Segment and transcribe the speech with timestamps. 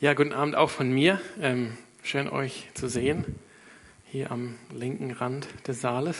[0.00, 1.20] Ja, guten Abend auch von mir.
[1.40, 3.24] Ähm, schön euch zu sehen,
[4.04, 6.16] hier am linken Rand des Saales.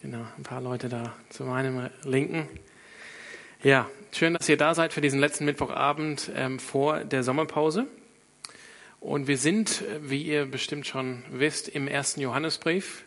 [0.00, 2.48] Genau, ein paar Leute da zu meinem Linken.
[3.62, 7.88] Ja, schön, dass ihr da seid für diesen letzten Mittwochabend ähm, vor der Sommerpause.
[9.00, 13.04] Und wir sind, wie ihr bestimmt schon wisst, im ersten Johannesbrief.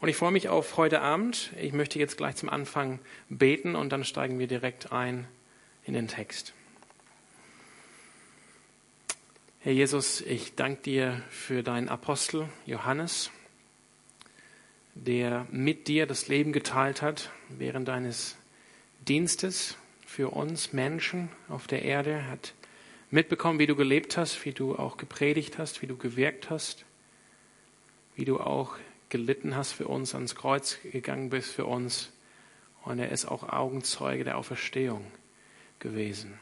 [0.00, 1.52] Und ich freue mich auf heute Abend.
[1.60, 5.28] Ich möchte jetzt gleich zum Anfang beten und dann steigen wir direkt ein
[5.84, 6.54] in den Text.
[9.66, 13.32] Herr Jesus, ich danke dir für deinen Apostel Johannes,
[14.94, 18.36] der mit dir das Leben geteilt hat während deines
[19.08, 22.54] Dienstes für uns Menschen auf der Erde, er hat
[23.10, 26.84] mitbekommen, wie du gelebt hast, wie du auch gepredigt hast, wie du gewirkt hast,
[28.14, 28.76] wie du auch
[29.08, 32.12] gelitten hast für uns, ans Kreuz gegangen bist für uns.
[32.84, 35.04] Und er ist auch Augenzeuge der Auferstehung
[35.80, 36.38] gewesen.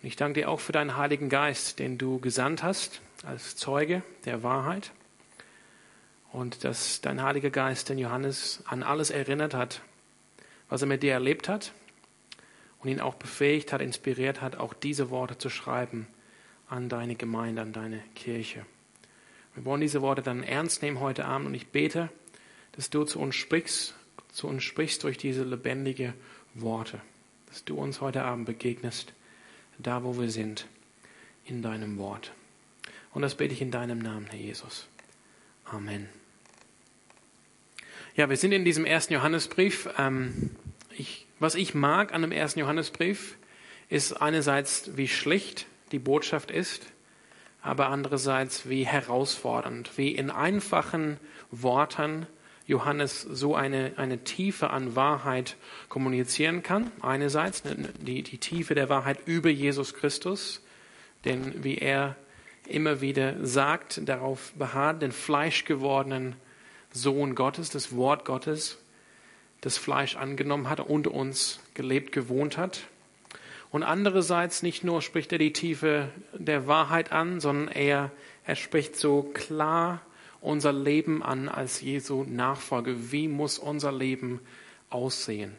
[0.00, 4.02] Und ich danke dir auch für deinen Heiligen Geist, den du gesandt hast als Zeuge
[4.24, 4.92] der Wahrheit.
[6.30, 9.80] Und dass dein Heiliger Geist den Johannes an alles erinnert hat,
[10.68, 11.72] was er mit dir erlebt hat
[12.80, 16.06] und ihn auch befähigt hat, inspiriert hat, auch diese Worte zu schreiben
[16.68, 18.64] an deine Gemeinde, an deine Kirche.
[19.54, 22.10] Wir wollen diese Worte dann ernst nehmen heute Abend und ich bete,
[22.72, 23.94] dass du zu uns sprichst,
[24.30, 26.14] zu uns sprichst durch diese lebendige
[26.54, 27.00] Worte,
[27.46, 29.12] dass du uns heute Abend begegnest
[29.78, 30.66] da wo wir sind,
[31.44, 32.32] in deinem Wort.
[33.12, 34.86] Und das bete ich in deinem Namen, Herr Jesus.
[35.64, 36.08] Amen.
[38.14, 39.88] Ja, wir sind in diesem ersten Johannesbrief.
[39.96, 40.50] Ähm,
[40.96, 43.36] ich, was ich mag an dem ersten Johannesbrief,
[43.88, 46.86] ist einerseits, wie schlicht die Botschaft ist,
[47.62, 51.18] aber andererseits, wie herausfordernd, wie in einfachen
[51.50, 52.26] Worten
[52.68, 55.56] Johannes so eine, eine Tiefe an Wahrheit
[55.88, 56.92] kommunizieren kann.
[57.00, 60.62] Einerseits ne, die, die Tiefe der Wahrheit über Jesus Christus,
[61.24, 62.14] denn wie er
[62.66, 66.36] immer wieder sagt, darauf beharrt, den fleischgewordenen
[66.92, 68.76] Sohn Gottes, das Wort Gottes,
[69.62, 72.82] das Fleisch angenommen hat und uns gelebt, gewohnt hat.
[73.70, 78.10] Und andererseits nicht nur spricht er die Tiefe der Wahrheit an, sondern er,
[78.44, 80.02] er spricht so klar
[80.40, 83.12] unser Leben an als Jesu Nachfolge.
[83.12, 84.40] Wie muss unser Leben
[84.90, 85.56] aussehen?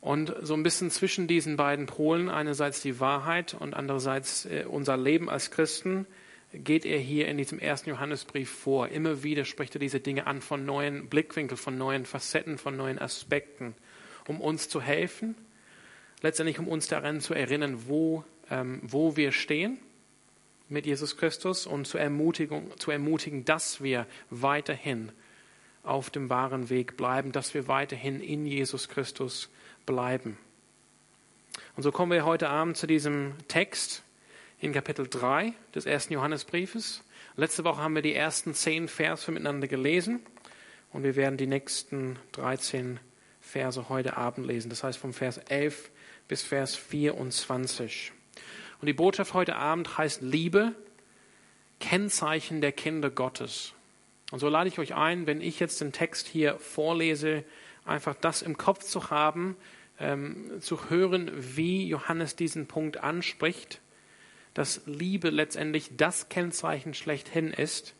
[0.00, 4.96] Und so ein bisschen zwischen diesen beiden Polen, einerseits die Wahrheit und andererseits äh, unser
[4.96, 6.06] Leben als Christen,
[6.52, 8.88] geht er hier in diesem ersten Johannesbrief vor.
[8.88, 12.98] Immer wieder spricht er diese Dinge an von neuen Blickwinkeln, von neuen Facetten, von neuen
[12.98, 13.74] Aspekten,
[14.28, 15.34] um uns zu helfen,
[16.22, 19.78] letztendlich um uns daran zu erinnern, wo, ähm, wo wir stehen
[20.68, 25.12] mit Jesus Christus und zur Ermutigung, zu ermutigen, dass wir weiterhin
[25.82, 29.48] auf dem wahren Weg bleiben, dass wir weiterhin in Jesus Christus
[29.86, 30.36] bleiben.
[31.76, 34.02] Und so kommen wir heute Abend zu diesem Text
[34.60, 37.02] in Kapitel 3 des ersten Johannesbriefes.
[37.36, 40.20] Letzte Woche haben wir die ersten zehn Verse miteinander gelesen
[40.92, 42.98] und wir werden die nächsten 13
[43.40, 44.70] Verse heute Abend lesen.
[44.70, 45.90] Das heißt vom Vers 11
[46.28, 48.12] bis Vers 24.
[48.80, 50.74] Und die Botschaft heute Abend heißt Liebe,
[51.80, 53.72] Kennzeichen der Kinder Gottes.
[54.32, 57.44] Und so lade ich euch ein, wenn ich jetzt den Text hier vorlese,
[57.84, 59.56] einfach das im Kopf zu haben,
[59.98, 63.80] ähm, zu hören, wie Johannes diesen Punkt anspricht,
[64.54, 67.94] dass Liebe letztendlich das Kennzeichen schlechthin ist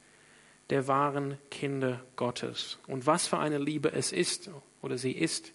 [0.71, 2.79] der wahren Kinder Gottes.
[2.87, 4.51] Und was für eine Liebe es ist
[4.83, 5.53] oder sie ist,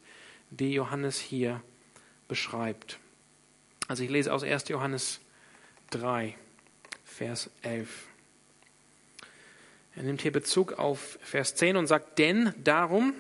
[0.50, 1.62] die Johannes hier
[2.28, 3.00] beschreibt.
[3.92, 4.70] Also ich lese aus 1.
[4.70, 5.20] Johannes
[5.90, 6.38] 3,
[7.04, 8.08] Vers 11.
[9.98, 13.14] Er nimmt hier Bezug auf Vers 10 und sagt, denn darum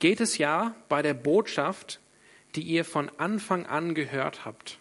[0.00, 1.98] geht es ja bei der Botschaft,
[2.56, 4.76] die ihr von Anfang an gehört habt.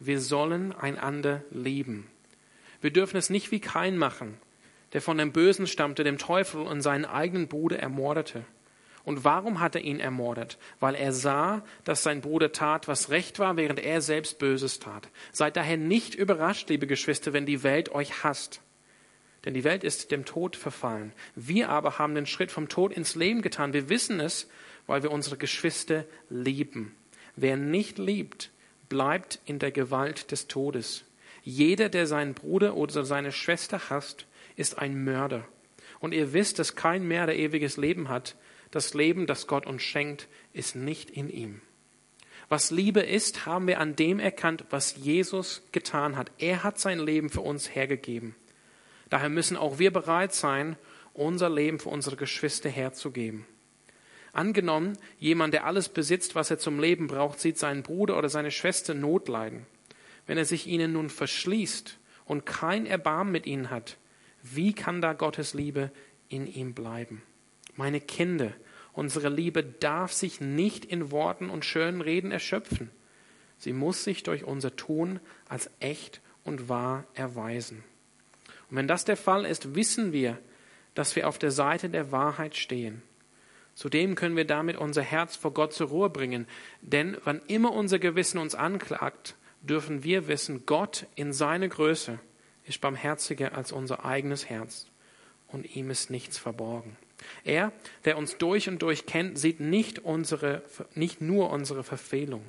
[0.00, 2.06] Wir sollen einander lieben.
[2.82, 4.36] Wir dürfen es nicht wie Kain machen,
[4.92, 8.44] der von dem Bösen stammte, dem Teufel und seinen eigenen Bruder ermordete.
[9.08, 10.58] Und warum hat er ihn ermordet?
[10.80, 15.08] Weil er sah, dass sein Bruder tat, was recht war, während er selbst Böses tat.
[15.32, 18.60] Seid daher nicht überrascht, liebe Geschwister, wenn die Welt euch hasst.
[19.46, 21.14] Denn die Welt ist dem Tod verfallen.
[21.34, 23.72] Wir aber haben den Schritt vom Tod ins Leben getan.
[23.72, 24.46] Wir wissen es,
[24.86, 26.94] weil wir unsere Geschwister lieben.
[27.34, 28.50] Wer nicht liebt,
[28.90, 31.06] bleibt in der Gewalt des Todes.
[31.42, 35.48] Jeder, der seinen Bruder oder seine Schwester hasst, ist ein Mörder.
[35.98, 38.36] Und ihr wisst, dass kein Mörder ewiges Leben hat,
[38.70, 41.60] das Leben, das Gott uns schenkt, ist nicht in ihm.
[42.48, 46.30] Was Liebe ist, haben wir an dem erkannt, was Jesus getan hat.
[46.38, 48.34] Er hat sein Leben für uns hergegeben.
[49.10, 50.76] Daher müssen auch wir bereit sein,
[51.12, 53.46] unser Leben für unsere Geschwister herzugeben.
[54.32, 58.50] Angenommen, jemand, der alles besitzt, was er zum Leben braucht, sieht seinen Bruder oder seine
[58.50, 59.66] Schwester Not leiden.
[60.28, 63.96] wenn er sich ihnen nun verschließt und kein Erbarmen mit ihnen hat,
[64.42, 65.90] wie kann da Gottes Liebe
[66.28, 67.22] in ihm bleiben?
[67.78, 68.52] Meine Kinder,
[68.92, 72.90] unsere Liebe darf sich nicht in Worten und schönen Reden erschöpfen.
[73.56, 77.84] Sie muss sich durch unser Tun als echt und wahr erweisen.
[78.68, 80.38] Und wenn das der Fall ist, wissen wir,
[80.96, 83.00] dass wir auf der Seite der Wahrheit stehen.
[83.76, 86.48] Zudem können wir damit unser Herz vor Gott zur Ruhe bringen,
[86.80, 92.18] denn wann immer unser Gewissen uns anklagt, dürfen wir wissen, Gott in seiner Größe
[92.64, 94.88] ist barmherziger als unser eigenes Herz
[95.46, 96.96] und ihm ist nichts verborgen.
[97.44, 97.72] Er,
[98.04, 100.62] der uns durch und durch kennt, sieht nicht, unsere,
[100.94, 102.44] nicht nur unsere Verfehlung.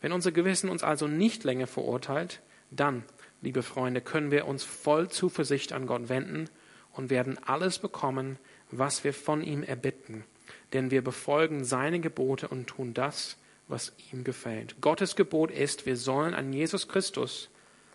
[0.00, 2.40] Wenn unser Gewissen uns also nicht länger verurteilt,
[2.70, 3.04] dann,
[3.42, 6.48] liebe Freunde, können wir uns voll Zuversicht an Gott wenden
[6.92, 8.38] und werden alles bekommen,
[8.70, 10.24] was wir von ihm erbitten.
[10.72, 13.36] Denn wir befolgen seine Gebote und tun das,
[13.68, 14.80] was ihm gefällt.
[14.80, 17.50] Gottes Gebot ist, wir sollen an Jesus Christus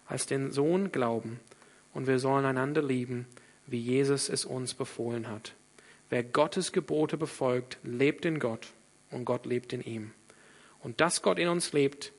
[0.05, 1.39] als den Sohn glauben
[1.93, 3.25] und wir sollen einander lieben,
[3.71, 5.55] wie Jesus es uns befohlen hat.
[6.09, 8.67] Wer Gottes Gebote befolgt, lebt in Gott
[9.11, 10.11] und Gott lebt in ihm.
[10.81, 12.11] Und dass Gott in uns lebt,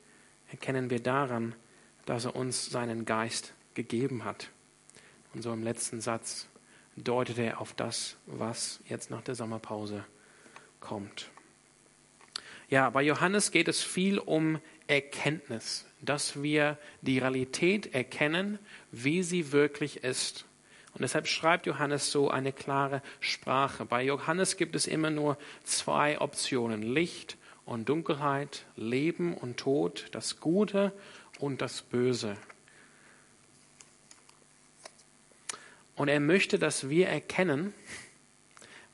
[0.50, 1.54] erkennen wir daran,
[2.06, 4.48] dass er uns seinen Geist gegeben hat.
[5.34, 6.48] Und so im letzten Satz
[6.96, 10.04] deutet er auf das, was jetzt nach der Sommerpause
[10.80, 11.30] kommt.
[12.68, 18.58] Ja, bei Johannes geht es viel um Erkenntnis, dass wir die Realität erkennen,
[18.90, 20.46] wie sie wirklich ist.
[20.94, 23.84] Und deshalb schreibt Johannes so eine klare Sprache.
[23.84, 30.40] Bei Johannes gibt es immer nur zwei Optionen, Licht und Dunkelheit, Leben und Tod, das
[30.40, 30.92] Gute
[31.38, 32.36] und das Böse.
[35.96, 37.72] Und er möchte, dass wir erkennen,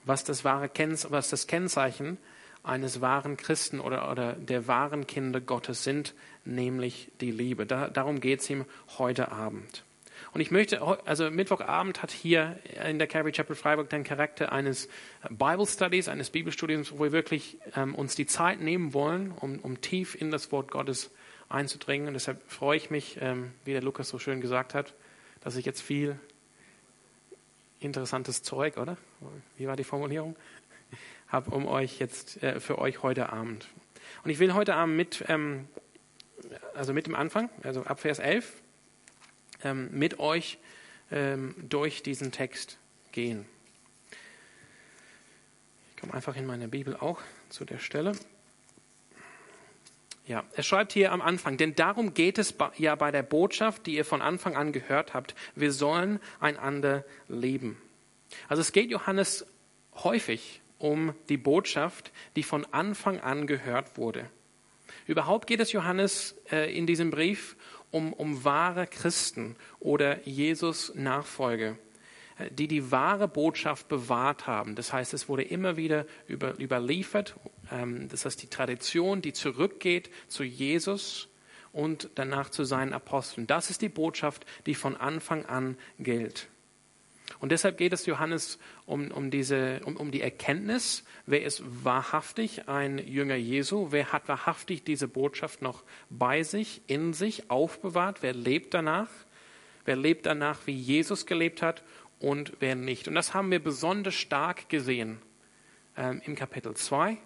[0.05, 0.71] was das wahre
[1.11, 2.19] was das Kennzeichen
[2.63, 7.67] eines wahren Christen oder, oder der wahren Kinder Gottes sind, nämlich die Liebe.
[7.67, 8.65] Da, darum geht es ihm
[8.99, 9.85] heute Abend.
[10.35, 14.89] Und ich möchte, also Mittwochabend hat hier in der Calvary Chapel Freiburg den Charakter eines
[15.31, 19.81] Bible Studies, eines Bibelstudiums, wo wir wirklich ähm, uns die Zeit nehmen wollen, um, um
[19.81, 21.11] tief in das Wort Gottes
[21.49, 22.09] einzudringen.
[22.09, 24.95] Und deshalb freue ich mich, ähm, wie der Lukas so schön gesagt hat,
[25.41, 26.19] dass ich jetzt viel
[27.81, 28.97] interessantes Zeug, oder?
[29.57, 30.37] Wie war die Formulierung?
[31.29, 33.69] habe um euch jetzt äh, für euch heute Abend.
[34.25, 35.69] Und ich will heute Abend mit, ähm,
[36.75, 38.63] also mit dem Anfang, also ab Vers 11,
[39.63, 40.59] ähm, mit euch
[41.11, 42.79] ähm, durch diesen Text
[43.13, 43.47] gehen.
[45.91, 48.13] Ich komme einfach in meine Bibel auch zu der Stelle.
[50.27, 53.95] Ja, er schreibt hier am Anfang, denn darum geht es ja bei der Botschaft, die
[53.95, 55.35] ihr von Anfang an gehört habt.
[55.55, 57.81] Wir sollen einander leben.
[58.47, 59.47] Also es geht Johannes
[59.95, 64.29] häufig um die Botschaft, die von Anfang an gehört wurde.
[65.07, 67.57] Überhaupt geht es Johannes äh, in diesem Brief
[67.91, 71.79] um, um wahre Christen oder Jesus Nachfolge,
[72.39, 74.75] äh, die die wahre Botschaft bewahrt haben.
[74.75, 77.37] Das heißt, es wurde immer wieder über, überliefert.
[77.71, 81.29] Ähm, das heißt, die Tradition, die zurückgeht zu Jesus
[81.73, 83.47] und danach zu seinen Aposteln.
[83.47, 86.49] Das ist die Botschaft, die von Anfang an gilt.
[87.41, 92.69] Und deshalb geht es Johannes um, um, diese, um, um die Erkenntnis, wer ist wahrhaftig
[92.69, 98.35] ein Jünger Jesu, wer hat wahrhaftig diese Botschaft noch bei sich, in sich, aufbewahrt, wer
[98.35, 99.09] lebt danach,
[99.85, 101.85] wer lebt danach, wie Jesus gelebt hat
[102.19, 103.07] und wer nicht.
[103.07, 105.19] Und das haben wir besonders stark gesehen
[105.97, 107.19] ähm, im Kapitel 2,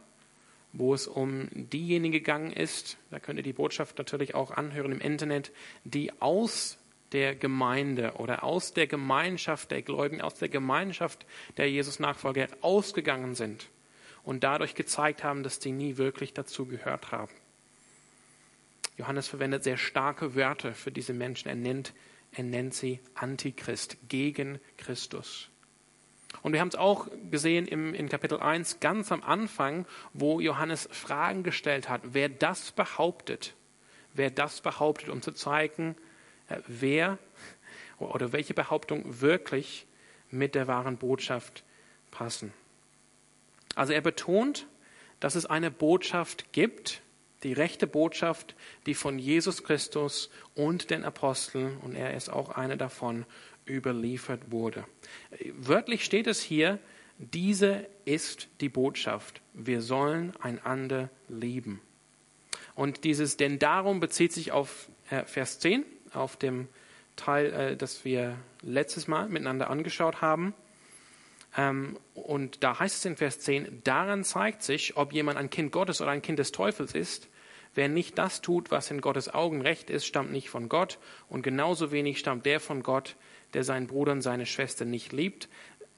[0.75, 5.01] wo es um diejenigen gegangen ist, da könnt ihr die Botschaft natürlich auch anhören im
[5.01, 5.53] Internet,
[5.85, 6.79] die aus
[7.13, 11.27] der Gemeinde oder aus der Gemeinschaft der Gläubigen, aus der Gemeinschaft
[11.57, 13.69] der Jesus-Nachfolger ausgegangen sind
[14.25, 17.33] und dadurch gezeigt haben, dass die nie wirklich dazu gehört haben.
[18.97, 21.49] Johannes verwendet sehr starke Wörter für diese Menschen.
[21.49, 21.93] Er nennt,
[22.33, 25.49] er nennt sie Antichrist, gegen Christus.
[26.43, 30.89] Und wir haben es auch gesehen im, in Kapitel 1 ganz am Anfang, wo Johannes
[30.91, 33.55] Fragen gestellt hat, wer das behauptet,
[34.15, 35.97] wer das behauptet, um zu zeigen,
[36.67, 37.19] wer
[37.99, 39.87] oder welche Behauptung wirklich
[40.31, 41.63] mit der wahren Botschaft
[42.11, 42.53] passen.
[43.75, 44.67] Also er betont,
[45.21, 47.03] dass es eine Botschaft gibt,
[47.43, 48.55] die rechte Botschaft,
[48.87, 53.25] die von Jesus Christus und den Aposteln, und er ist auch einer davon,
[53.67, 54.85] überliefert wurde.
[55.55, 56.79] Wörtlich steht es hier,
[57.19, 59.41] diese ist die Botschaft.
[59.53, 61.81] Wir sollen einander lieben.
[62.75, 66.69] Und dieses denn darum bezieht sich auf äh, Vers 10 auf dem
[67.17, 70.55] Teil, äh, das wir letztes Mal miteinander angeschaut haben.
[71.57, 75.73] Ähm, und da heißt es in Vers 10, daran zeigt sich, ob jemand ein Kind
[75.73, 77.29] Gottes oder ein Kind des Teufels ist,
[77.75, 81.43] Wer nicht das tut, was in Gottes Augen recht ist, stammt nicht von Gott und
[81.43, 83.17] genauso wenig stammt der von Gott,
[83.55, 85.49] der seinen Bruder und seine Schwester nicht liebt.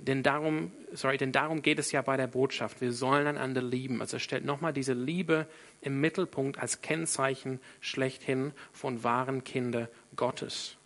[0.07, 2.83] Denn darum, sorry, denn darum geht es ja bei der Botschaft.
[2.83, 4.03] Wir sollen einander lieben.
[4.03, 5.47] Also er stellt nochmal diese Liebe
[5.81, 10.77] im Mittelpunkt als Kennzeichen schlechthin von wahren Kinder Gottes.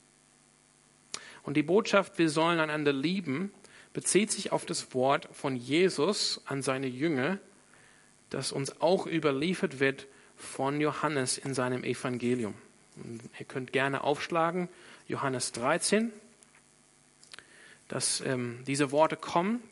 [1.43, 3.53] Und die Botschaft, wir sollen einander lieben,
[3.93, 7.39] bezieht sich auf das Wort von Jesus an seine Jünger,
[8.31, 10.07] das uns auch überliefert wird
[10.37, 12.55] von Johannes in seinem Evangelium.
[13.37, 14.69] ihr könnt gerne aufschlagen,
[15.09, 16.13] Johannes 13,
[17.89, 19.63] dass ähm, diese Worte kommen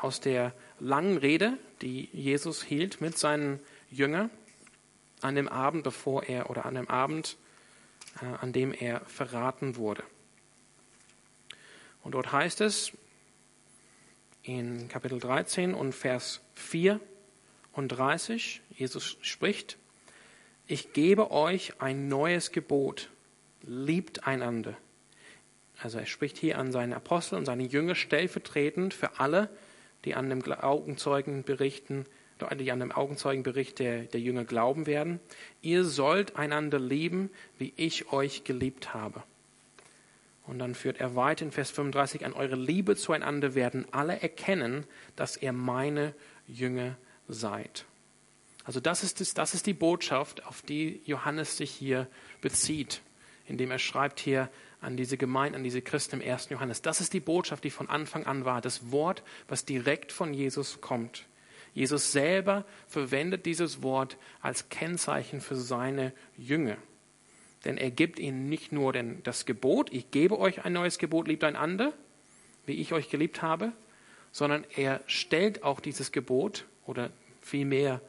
[0.00, 4.30] aus der langen Rede, die Jesus hielt mit seinen Jüngern
[5.20, 7.36] an dem Abend, bevor er oder an dem Abend,
[8.20, 10.02] äh, an dem er verraten wurde.
[12.02, 12.92] Und dort heißt es
[14.42, 19.78] in Kapitel 13 und Vers 34, Jesus spricht,
[20.68, 23.10] ich gebe euch ein neues Gebot,
[23.62, 24.76] liebt einander.
[25.82, 29.50] Also er spricht hier an seine Apostel und seine Jünger stellvertretend für alle,
[30.04, 32.06] die an dem Augenzeugen berichten,
[32.58, 35.20] die an dem Augenzeugenbericht der, der Jünger glauben werden.
[35.62, 39.22] Ihr sollt einander lieben, wie ich euch geliebt habe.
[40.46, 44.84] Und dann führt er weiter in Vers 35, an eure Liebe zueinander werden alle erkennen,
[45.16, 46.14] dass ihr meine
[46.46, 47.84] Jünger seid.
[48.64, 52.06] Also das ist, das, das ist die Botschaft, auf die Johannes sich hier
[52.40, 53.00] bezieht,
[53.46, 54.48] indem er schreibt hier
[54.86, 56.80] an diese Gemeinde, an diese Christen im ersten Johannes.
[56.80, 60.80] Das ist die Botschaft, die von Anfang an war, das Wort, was direkt von Jesus
[60.80, 61.26] kommt.
[61.74, 66.76] Jesus selber verwendet dieses Wort als Kennzeichen für seine Jünger.
[67.64, 71.26] Denn er gibt ihnen nicht nur den, das Gebot, ich gebe euch ein neues Gebot,
[71.26, 71.92] liebt einander,
[72.64, 73.72] wie ich euch geliebt habe,
[74.30, 77.10] sondern er stellt auch dieses Gebot oder
[77.42, 78.00] vielmehr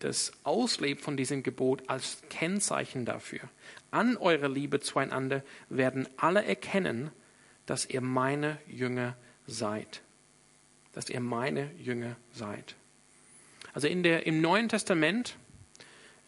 [0.00, 3.40] das Ausleben von diesem Gebot als Kennzeichen dafür.
[3.90, 7.10] An eurer Liebe zueinander werden alle erkennen,
[7.66, 9.16] dass ihr meine Jünger
[9.46, 10.02] seid.
[10.92, 12.74] Dass ihr meine Jünger seid.
[13.72, 15.36] Also in der, im Neuen Testament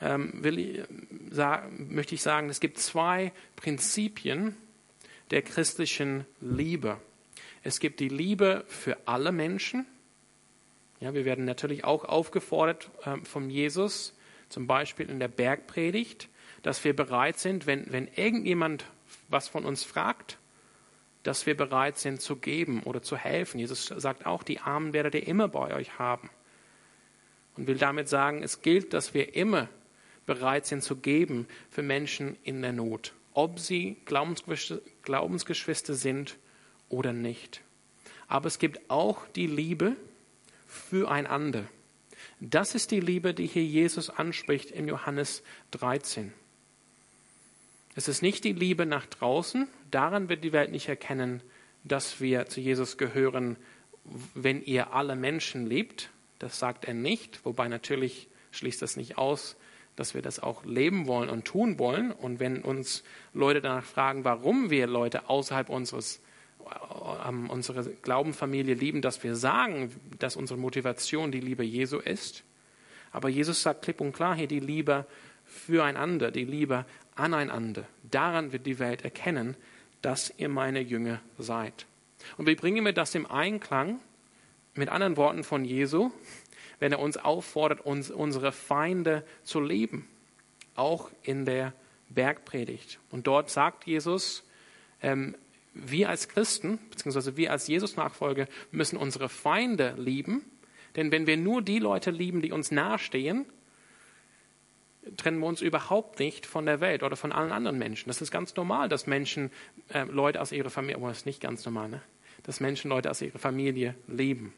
[0.00, 0.83] ähm, will ich,
[1.31, 4.57] sagen, möchte ich sagen, es gibt zwei Prinzipien
[5.31, 7.00] der christlichen Liebe.
[7.62, 9.87] Es gibt die Liebe für alle Menschen
[11.02, 14.16] ja, wir werden natürlich auch aufgefordert äh, von Jesus,
[14.49, 16.28] zum Beispiel in der Bergpredigt,
[16.62, 18.85] dass wir bereit sind, wenn, wenn irgendjemand
[19.28, 20.38] was von uns fragt,
[21.25, 23.59] dass wir bereit sind zu geben oder zu helfen.
[23.59, 26.30] Jesus sagt auch, die Armen werdet ihr immer bei euch haben.
[27.56, 29.68] Und will damit sagen, es gilt, dass wir immer
[30.25, 36.38] bereit sind zu geben für Menschen in der Not, ob sie Glaubensgeschwister, Glaubensgeschwister sind
[36.88, 37.61] oder nicht.
[38.28, 39.97] Aber es gibt auch die Liebe,
[40.73, 41.64] füreinander.
[42.41, 46.33] Das ist die Liebe, die hier Jesus anspricht in Johannes 13.
[47.95, 51.43] Es ist nicht die Liebe nach draußen, daran wird die Welt nicht erkennen,
[51.85, 53.57] dass wir zu Jesus gehören,
[54.35, 56.11] wenn ihr alle Menschen liebt.
[56.38, 59.57] Das sagt er nicht, wobei natürlich schließt das nicht aus,
[59.95, 62.12] dass wir das auch leben wollen und tun wollen.
[62.12, 66.21] Und wenn uns Leute danach fragen, warum wir Leute außerhalb unseres
[67.49, 72.45] unsere Glaubenfamilie lieben, dass wir sagen, dass unsere Motivation die Liebe Jesu ist.
[73.11, 75.07] Aber Jesus sagt klipp und klar hier die Liebe
[75.45, 77.87] füreinander, die Liebe aneinander.
[78.02, 79.57] Daran wird die Welt erkennen,
[80.00, 81.87] dass ihr meine Jünger seid.
[82.37, 84.00] Und wie bringen wir das im Einklang
[84.75, 86.11] mit anderen Worten von Jesu,
[86.78, 90.09] wenn er uns auffordert, uns unsere Feinde zu lieben,
[90.75, 91.75] auch in der
[92.09, 92.99] Bergpredigt.
[93.11, 94.45] Und dort sagt Jesus,
[95.02, 95.35] ähm,
[95.75, 100.45] wir als Christen, beziehungsweise wir als Jesus-Nachfolger, müssen unsere Feinde lieben.
[100.97, 103.47] Denn wenn wir nur die Leute lieben, die uns nahestehen,
[105.17, 108.09] trennen wir uns überhaupt nicht von der Welt oder von allen anderen Menschen.
[108.09, 109.50] Das ist ganz normal, dass Menschen
[109.88, 112.02] äh, Leute aus ihrer Familie, aber das ist nicht ganz normal, ne?
[112.45, 114.52] dass Menschen Leute aus ihrer Familie lieben.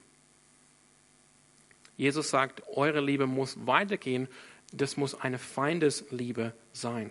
[1.97, 4.29] Jesus sagt, eure Liebe muss weitergehen,
[4.73, 7.11] das muss eine Feindesliebe sein.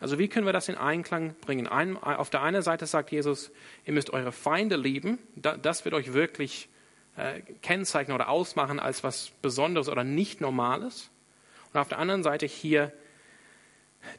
[0.00, 1.66] Also wie können wir das in Einklang bringen?
[1.66, 3.50] Ein, auf der einen Seite sagt Jesus,
[3.84, 5.18] ihr müsst eure Feinde lieben.
[5.34, 6.68] Das wird euch wirklich
[7.16, 11.10] äh, kennzeichnen oder ausmachen als was Besonderes oder nicht Normales.
[11.72, 12.92] Und auf der anderen Seite hier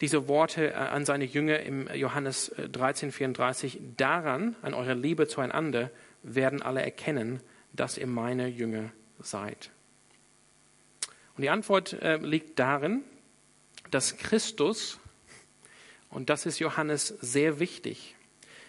[0.02, 3.80] diese Worte äh, an seine Jünger im Johannes 13, äh, 34.
[3.98, 5.92] Daran, an eurer Liebe zueinander,
[6.24, 7.42] werden alle erkennen,
[7.74, 9.72] dass ihr meine Jünger seid.
[11.36, 13.04] Und die Antwort äh, liegt darin,
[13.92, 15.00] dass Christus
[16.10, 18.16] und das ist Johannes sehr wichtig.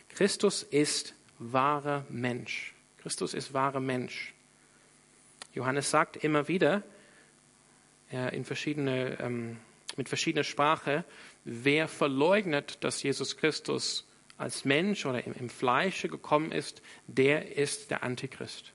[0.09, 2.75] Christus ist wahrer Mensch.
[2.99, 4.35] Christus ist wahrer Mensch.
[5.54, 6.83] Johannes sagt immer wieder,
[8.33, 9.59] in verschiedene, ähm,
[9.97, 11.04] mit verschiedener Sprache,
[11.45, 18.02] wer verleugnet, dass Jesus Christus als Mensch oder im Fleische gekommen ist, der ist der
[18.02, 18.73] Antichrist.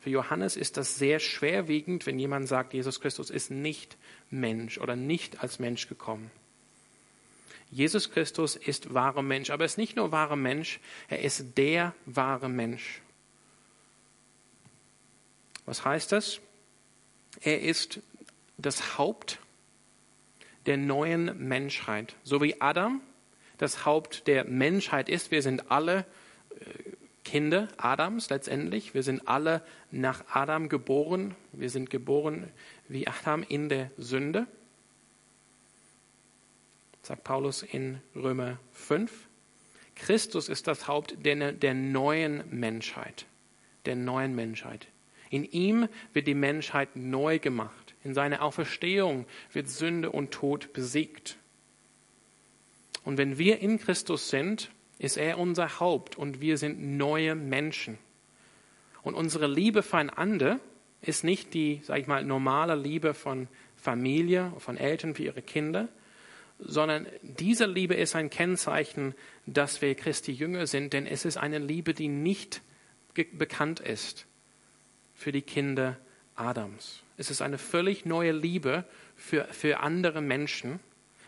[0.00, 3.96] Für Johannes ist das sehr schwerwiegend, wenn jemand sagt, Jesus Christus ist nicht
[4.30, 6.30] Mensch oder nicht als Mensch gekommen.
[7.72, 11.94] Jesus Christus ist wahrer Mensch, aber er ist nicht nur wahrer Mensch, er ist der
[12.04, 13.00] wahre Mensch.
[15.64, 16.40] Was heißt das?
[17.40, 18.00] Er ist
[18.58, 19.38] das Haupt
[20.66, 22.14] der neuen Menschheit.
[22.24, 23.00] So wie Adam
[23.56, 25.30] das Haupt der Menschheit ist.
[25.30, 26.04] Wir sind alle
[26.50, 26.64] äh,
[27.24, 28.92] Kinder Adams letztendlich.
[28.92, 31.36] Wir sind alle nach Adam geboren.
[31.52, 32.50] Wir sind geboren
[32.88, 34.46] wie Adam in der Sünde.
[37.02, 39.10] Sagt Paulus in Römer 5.
[39.96, 43.26] Christus ist das Haupt der, der neuen Menschheit.
[43.86, 44.86] Der neuen Menschheit.
[45.28, 47.96] In ihm wird die Menschheit neu gemacht.
[48.04, 51.38] In seiner Auferstehung wird Sünde und Tod besiegt.
[53.04, 57.98] Und wenn wir in Christus sind, ist er unser Haupt und wir sind neue Menschen.
[59.02, 60.60] Und unsere Liebe füreinander
[61.00, 65.88] ist nicht die, sag ich mal, normale Liebe von Familie, von Eltern für ihre Kinder,
[66.64, 69.14] sondern diese Liebe ist ein Kennzeichen,
[69.46, 72.62] dass wir Christi Jünger sind, denn es ist eine Liebe, die nicht
[73.14, 74.26] bekannt ist
[75.14, 75.98] für die Kinder
[76.34, 77.02] Adams.
[77.16, 78.84] Es ist eine völlig neue Liebe
[79.16, 80.80] für, für andere Menschen,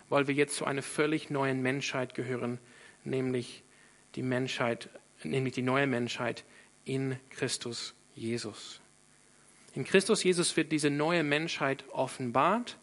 [0.09, 2.59] weil wir jetzt zu einer völlig neuen Menschheit gehören,
[3.05, 3.62] nämlich
[4.14, 4.88] die Menschheit,
[5.23, 6.45] nämlich die neue Menschheit
[6.85, 8.81] in Christus Jesus.
[9.75, 12.79] In Christus Jesus wird diese neue Menschheit offenbart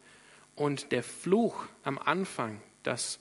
[0.62, 3.20] und der Fluch am Anfang, das,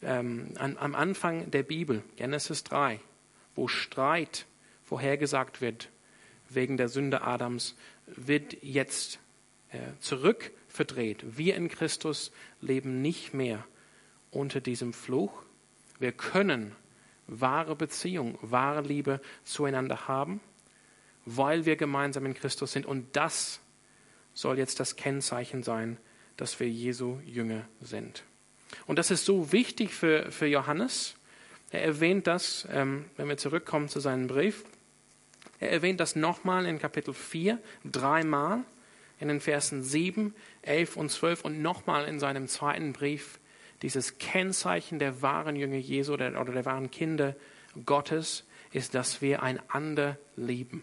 [0.00, 2.98] ähm, an, am Anfang der Bibel, Genesis 3,
[3.54, 4.46] wo Streit
[4.84, 5.90] vorhergesagt wird,
[6.48, 7.76] wegen der Sünde Adams,
[8.06, 9.18] wird jetzt
[9.68, 11.36] äh, zurückverdreht.
[11.36, 13.66] Wir in Christus leben nicht mehr
[14.30, 15.42] unter diesem Fluch.
[15.98, 16.74] Wir können
[17.26, 20.40] wahre Beziehung, wahre Liebe zueinander haben,
[21.26, 22.86] weil wir gemeinsam in Christus sind.
[22.86, 23.60] Und das
[24.32, 25.98] soll jetzt das Kennzeichen sein,
[26.38, 28.22] dass wir Jesu Jünger sind.
[28.86, 31.14] Und das ist so wichtig für, für Johannes.
[31.70, 34.64] Er erwähnt das, ähm, wenn wir zurückkommen zu seinem Brief,
[35.60, 38.62] er erwähnt das nochmal in Kapitel 4, dreimal,
[39.18, 43.40] in den Versen 7, 11 und 12 und nochmal in seinem zweiten Brief,
[43.82, 47.34] dieses Kennzeichen der wahren Jünger Jesu oder der wahren Kinder
[47.84, 50.82] Gottes ist, dass wir einander lieben.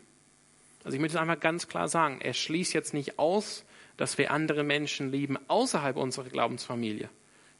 [0.83, 3.63] Also ich möchte es einfach ganz klar sagen, er schließt jetzt nicht aus,
[3.97, 7.09] dass wir andere Menschen lieben außerhalb unserer Glaubensfamilie.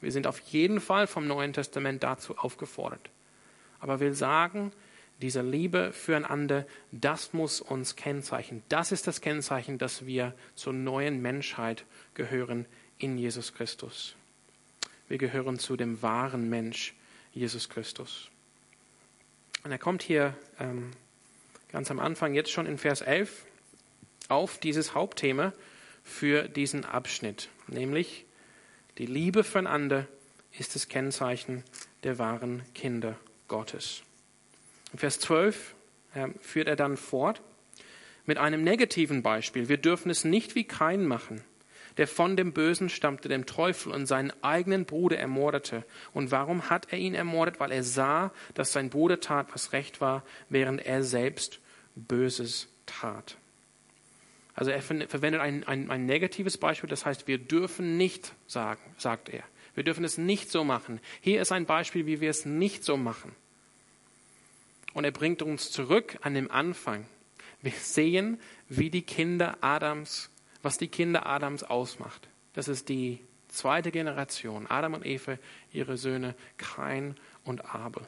[0.01, 3.09] Wir sind auf jeden Fall vom Neuen Testament dazu aufgefordert.
[3.79, 4.71] Aber will sagen,
[5.21, 8.63] diese Liebe füreinander, das muss uns kennzeichnen.
[8.69, 12.65] Das ist das Kennzeichen, dass wir zur neuen Menschheit gehören
[12.97, 14.15] in Jesus Christus.
[15.07, 16.93] Wir gehören zu dem wahren Mensch,
[17.33, 18.29] Jesus Christus.
[19.63, 20.91] Und er kommt hier ähm,
[21.71, 23.45] ganz am Anfang, jetzt schon in Vers 11,
[24.27, 25.53] auf dieses Hauptthema
[26.05, 28.25] für diesen Abschnitt, nämlich
[28.99, 30.07] die Liebe füreinander
[30.57, 31.63] ist das Kennzeichen
[32.03, 33.17] der wahren Kinder
[33.49, 34.03] Gottes.
[34.93, 35.75] In Vers 12
[36.13, 37.41] äh, führt er dann fort
[38.25, 39.67] mit einem negativen Beispiel.
[39.67, 41.43] Wir dürfen es nicht wie Kain machen,
[41.97, 45.83] der von dem Bösen stammte, dem Teufel und seinen eigenen Bruder ermordete.
[46.13, 47.59] Und warum hat er ihn ermordet?
[47.59, 51.59] Weil er sah, dass sein Bruder tat, was recht war, während er selbst
[51.95, 53.37] Böses tat.
[54.55, 59.29] Also er verwendet ein, ein, ein negatives Beispiel, das heißt, wir dürfen nicht sagen, sagt
[59.29, 59.43] er.
[59.75, 61.01] Wir dürfen es nicht so machen.
[61.19, 63.35] Hier ist ein Beispiel, wie wir es nicht so machen.
[64.93, 67.05] Und er bringt uns zurück an den Anfang.
[67.61, 68.39] Wir sehen,
[68.69, 70.29] wie die Kinder Adams,
[70.61, 72.29] was die Kinder Adams ausmacht.
[72.53, 74.67] Das ist die zweite Generation.
[74.67, 75.37] Adam und Eva,
[75.73, 78.07] ihre Söhne Kain und Abel.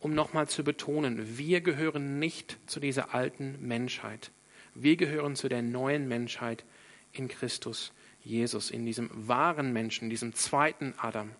[0.00, 4.30] Um nochmal zu betonen, wir gehören nicht zu dieser alten Menschheit.
[4.74, 6.64] Wir gehören zu der neuen Menschheit
[7.12, 7.92] in Christus
[8.24, 11.30] Jesus, in diesem wahren Menschen, diesem zweiten Adam,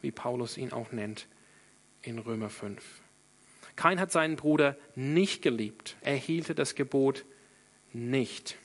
[0.00, 1.26] wie Paulus ihn auch nennt
[2.02, 2.82] in Römer 5.
[3.76, 5.96] Kain hat seinen Bruder nicht geliebt.
[6.02, 7.24] Er hielte das Gebot
[7.92, 8.58] nicht.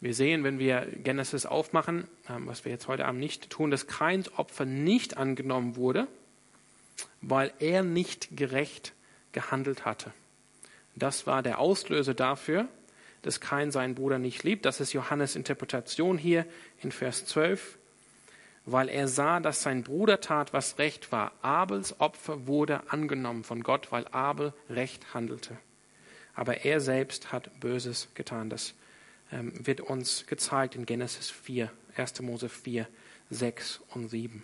[0.00, 3.86] Wir sehen, wenn wir Genesis aufmachen, ähm, was wir jetzt heute Abend nicht tun, dass
[3.86, 6.08] Kains Opfer nicht angenommen wurde,
[7.22, 8.92] weil er nicht gerecht
[9.32, 10.12] gehandelt hatte.
[10.96, 12.68] Das war der Auslöser dafür,
[13.22, 14.64] dass Kain seinen Bruder nicht liebt.
[14.64, 16.46] Das ist Johannes Interpretation hier
[16.80, 17.78] in Vers 12
[18.66, 21.32] weil er sah, dass sein Bruder tat, was recht war.
[21.42, 25.56] Abels Opfer wurde angenommen von Gott, weil Abel recht handelte.
[26.34, 28.50] Aber er selbst hat Böses getan.
[28.50, 28.74] Das
[29.30, 32.22] ähm, wird uns gezeigt in Genesis 4, 1.
[32.22, 32.88] Mose 4,
[33.30, 34.42] 6 und 7.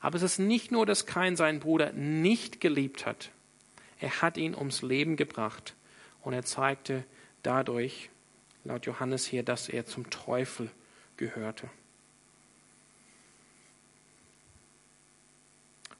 [0.00, 3.30] Aber es ist nicht nur, dass Kain seinen Bruder nicht geliebt hat.
[4.02, 5.76] Er hat ihn ums Leben gebracht
[6.22, 7.04] und er zeigte
[7.44, 8.10] dadurch,
[8.64, 10.68] laut Johannes hier, dass er zum Teufel
[11.16, 11.70] gehörte.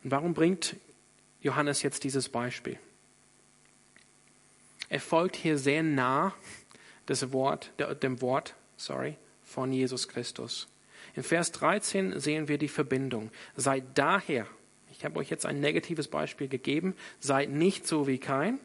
[0.03, 0.75] Und warum bringt
[1.43, 2.77] Johannes jetzt dieses Beispiel?
[4.89, 6.35] Er folgt hier sehr nah
[7.07, 7.71] das Wort,
[8.03, 10.67] dem Wort sorry, von Jesus Christus.
[11.15, 13.31] In Vers 13 sehen wir die Verbindung.
[13.55, 14.49] Seid daher,
[15.03, 18.61] ich habe euch jetzt ein negatives Beispiel gegeben, seid nicht so wie kein,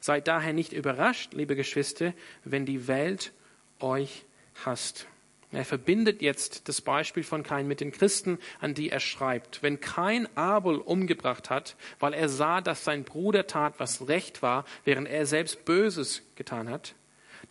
[0.00, 3.34] seid daher nicht überrascht, liebe Geschwister, wenn die Welt
[3.78, 4.24] euch
[4.64, 5.06] hasst.
[5.50, 9.62] Er verbindet jetzt das Beispiel von Kain mit den Christen, an die er schreibt.
[9.62, 14.64] Wenn Kain Abel umgebracht hat, weil er sah, dass sein Bruder tat, was recht war,
[14.86, 16.94] während er selbst Böses getan hat,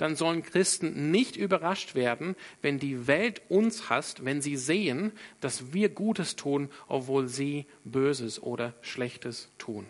[0.02, 5.12] dann sollen Christen nicht überrascht werden, wenn die Welt uns hasst, wenn sie sehen,
[5.42, 9.86] dass wir Gutes tun, obwohl sie Böses oder Schlechtes tun.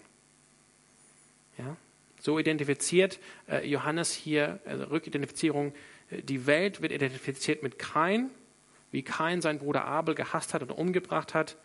[1.58, 1.78] Ja?
[2.20, 5.74] So identifiziert äh, Johannes hier, also Rückidentifizierung,
[6.10, 8.32] äh, die Welt wird identifiziert mit Kain,
[8.92, 11.56] wie Kain seinen Bruder Abel gehasst hat und umgebracht hat.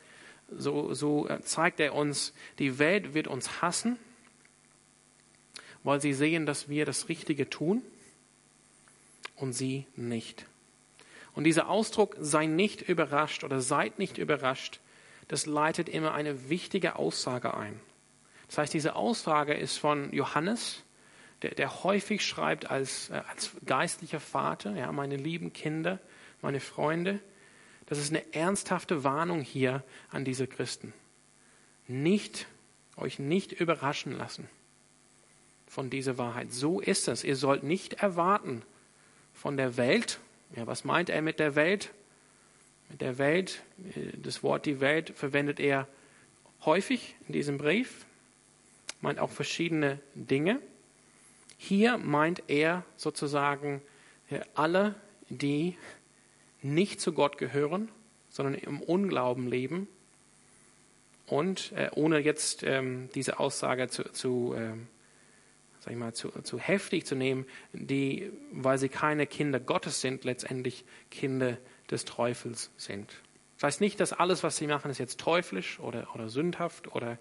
[0.57, 3.99] So, so äh, zeigt er uns, die Welt wird uns hassen,
[5.83, 7.83] weil sie sehen, dass wir das Richtige tun
[9.37, 10.47] und sie nicht.
[11.35, 14.81] Und dieser Ausdruck, sei nicht überrascht oder seid nicht überrascht,
[15.29, 17.81] das leitet immer eine wichtige Aussage ein.
[18.49, 20.83] Das heißt, diese Aussage ist von Johannes,
[21.43, 26.01] der, der häufig schreibt als, äh, als geistlicher Vater, ja, meine lieben Kinder,
[26.43, 27.21] meine Freunde.
[27.87, 30.93] Das ist eine ernsthafte Warnung hier an diese Christen.
[31.87, 32.47] Nicht,
[32.97, 34.49] euch nicht überraschen lassen
[35.67, 36.53] von dieser Wahrheit.
[36.53, 37.25] So ist es.
[37.25, 38.63] Ihr sollt nicht erwarten,
[39.37, 40.19] von der Welt.
[40.57, 41.93] Ja, was meint er mit der Welt?
[42.89, 43.63] Mit der Welt,
[43.95, 45.87] äh, das Wort die Welt verwendet er
[46.65, 48.07] häufig in diesem Brief,
[49.01, 50.61] meint auch verschiedene Dinge.
[51.59, 53.83] Hier meint er sozusagen
[54.31, 54.95] äh, alle,
[55.29, 55.77] die
[56.63, 57.91] nicht zu Gott gehören,
[58.31, 59.87] sondern im Unglauben leben.
[61.27, 64.87] Und äh, ohne jetzt ähm, diese Aussage zu, zu ähm,
[65.87, 70.25] sag ich mal, zu, zu heftig zu nehmen, die, weil sie keine Kinder Gottes sind,
[70.25, 73.09] letztendlich Kinder des Teufels sind.
[73.55, 77.19] Das heißt nicht, dass alles, was sie machen, ist jetzt teuflisch oder, oder sündhaft oder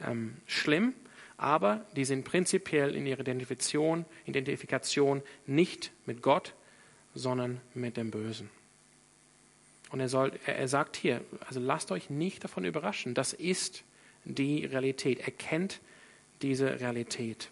[0.00, 0.94] ähm, schlimm,
[1.38, 6.54] aber die sind prinzipiell in ihrer Identifikation, Identifikation nicht mit Gott,
[7.16, 8.48] sondern mit dem Bösen.
[9.90, 13.82] Und er, soll, er sagt hier, also lasst euch nicht davon überraschen, das ist
[14.24, 15.18] die Realität.
[15.18, 15.80] Erkennt
[16.42, 17.50] diese Realität.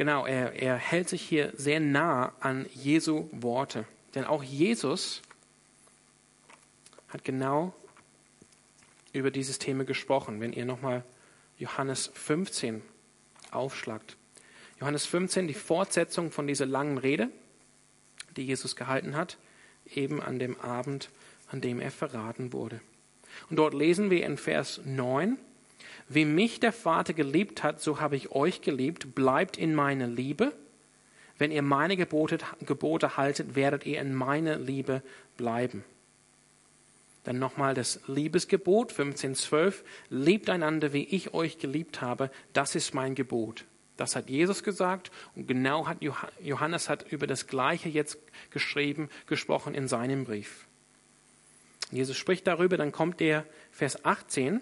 [0.00, 3.84] Genau, er, er hält sich hier sehr nah an Jesu Worte.
[4.14, 5.20] Denn auch Jesus
[7.08, 7.74] hat genau
[9.12, 11.04] über dieses Thema gesprochen, wenn ihr nochmal
[11.58, 12.80] Johannes 15
[13.50, 14.16] aufschlagt.
[14.80, 17.28] Johannes 15, die Fortsetzung von dieser langen Rede,
[18.38, 19.36] die Jesus gehalten hat,
[19.84, 21.10] eben an dem Abend,
[21.48, 22.80] an dem er verraten wurde.
[23.50, 25.36] Und dort lesen wir in Vers 9,
[26.12, 29.14] wie mich der Vater geliebt hat, so habe ich euch geliebt.
[29.14, 30.52] Bleibt in meiner Liebe.
[31.38, 35.02] Wenn ihr meine Gebote, Gebote haltet, werdet ihr in meiner Liebe
[35.36, 35.84] bleiben.
[37.22, 39.74] Dann nochmal das Liebesgebot 15.12.
[40.08, 42.32] Liebt einander, wie ich euch geliebt habe.
[42.52, 43.64] Das ist mein Gebot.
[43.96, 45.98] Das hat Jesus gesagt und genau hat
[46.40, 48.18] Johannes hat über das Gleiche jetzt
[48.50, 50.66] geschrieben, gesprochen in seinem Brief.
[51.92, 54.60] Jesus spricht darüber, dann kommt der Vers 18.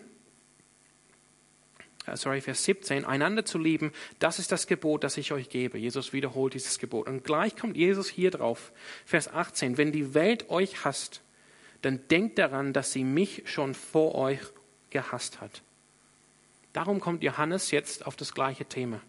[2.08, 5.78] Äh, sorry, Vers 17, einander zu lieben, das ist das Gebot, das ich euch gebe.
[5.78, 7.08] Jesus wiederholt dieses Gebot.
[7.08, 8.72] Und gleich kommt Jesus hier drauf,
[9.04, 11.22] Vers 18, wenn die Welt euch hasst,
[11.82, 14.40] dann denkt daran, dass sie mich schon vor euch
[14.90, 15.62] gehasst hat.
[16.72, 19.00] Darum kommt Johannes jetzt auf das gleiche Thema.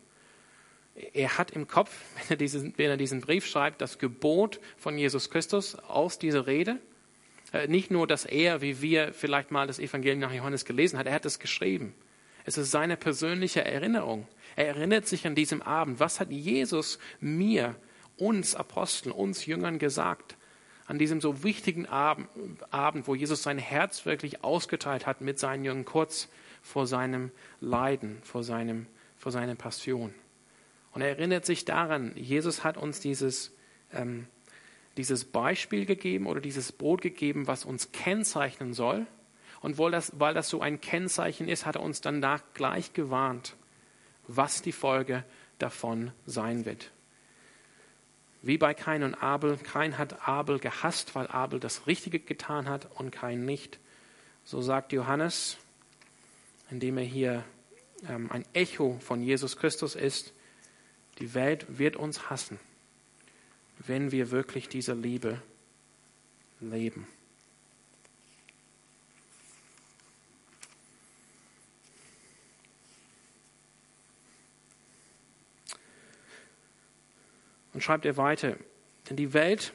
[1.13, 4.97] Er hat im Kopf, wenn er, diesen, wenn er diesen Brief schreibt, das Gebot von
[4.97, 6.77] Jesus Christus aus dieser Rede.
[7.53, 11.07] Äh, nicht nur, dass er, wie wir vielleicht mal das Evangelium nach Johannes gelesen hat,
[11.07, 11.93] er hat es geschrieben.
[12.45, 14.27] Es ist seine persönliche Erinnerung.
[14.55, 15.99] Er erinnert sich an diesem Abend.
[15.99, 17.75] Was hat Jesus mir,
[18.17, 20.35] uns Aposteln, uns Jüngern gesagt?
[20.85, 25.85] An diesem so wichtigen Abend, wo Jesus sein Herz wirklich ausgeteilt hat mit seinen Jüngern
[25.85, 26.29] kurz
[26.61, 30.13] vor seinem Leiden, vor, seinem, vor seiner Passion.
[30.91, 33.55] Und er erinnert sich daran, Jesus hat uns dieses,
[33.93, 34.25] ähm,
[34.97, 39.05] dieses Beispiel gegeben oder dieses Brot gegeben, was uns kennzeichnen soll–
[39.61, 43.55] und weil das, weil das so ein Kennzeichen ist, hat er uns danach gleich gewarnt,
[44.27, 45.23] was die Folge
[45.57, 46.91] davon sein wird.
[48.41, 49.57] Wie bei Kain und Abel.
[49.57, 53.79] Kain hat Abel gehasst, weil Abel das Richtige getan hat und Kain nicht.
[54.45, 55.57] So sagt Johannes,
[56.71, 57.43] indem er hier
[58.07, 60.33] ähm, ein Echo von Jesus Christus ist.
[61.19, 62.59] Die Welt wird uns hassen,
[63.79, 65.41] wenn wir wirklich diese Liebe
[66.61, 67.07] leben.
[77.79, 78.57] Und schreibt er weiter,
[79.09, 79.71] denn die Welt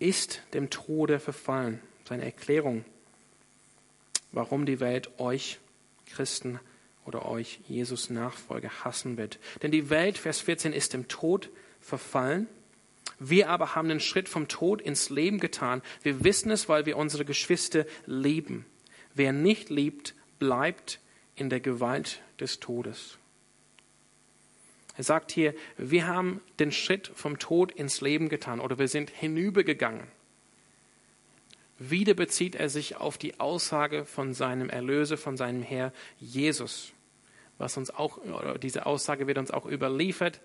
[0.00, 1.80] ist dem Tode verfallen.
[2.04, 2.84] Seine Erklärung,
[4.32, 5.60] warum die Welt euch
[6.06, 6.58] Christen
[7.06, 9.38] oder euch Jesus Nachfolger hassen wird.
[9.62, 11.48] Denn die Welt, Vers 14, ist dem Tod
[11.80, 12.48] verfallen.
[13.20, 15.80] Wir aber haben den Schritt vom Tod ins Leben getan.
[16.02, 18.66] Wir wissen es, weil wir unsere Geschwister lieben.
[19.14, 20.98] Wer nicht liebt, bleibt
[21.36, 23.16] in der Gewalt des Todes.
[24.96, 29.10] Er sagt hier, wir haben den Schritt vom Tod ins Leben getan oder wir sind
[29.10, 30.06] hinübergegangen.
[31.78, 36.92] Wieder bezieht er sich auf die Aussage von seinem Erlöser, von seinem Herr Jesus.
[37.58, 38.18] Was uns auch,
[38.58, 40.40] diese Aussage wird uns auch überliefert.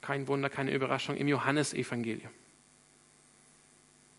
[0.00, 2.30] Kein Wunder, keine Überraschung im Johannesevangelium.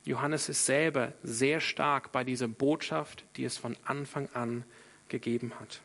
[0.03, 4.63] Johannes ist selber sehr stark bei dieser Botschaft, die es von Anfang an
[5.09, 5.81] gegeben hat.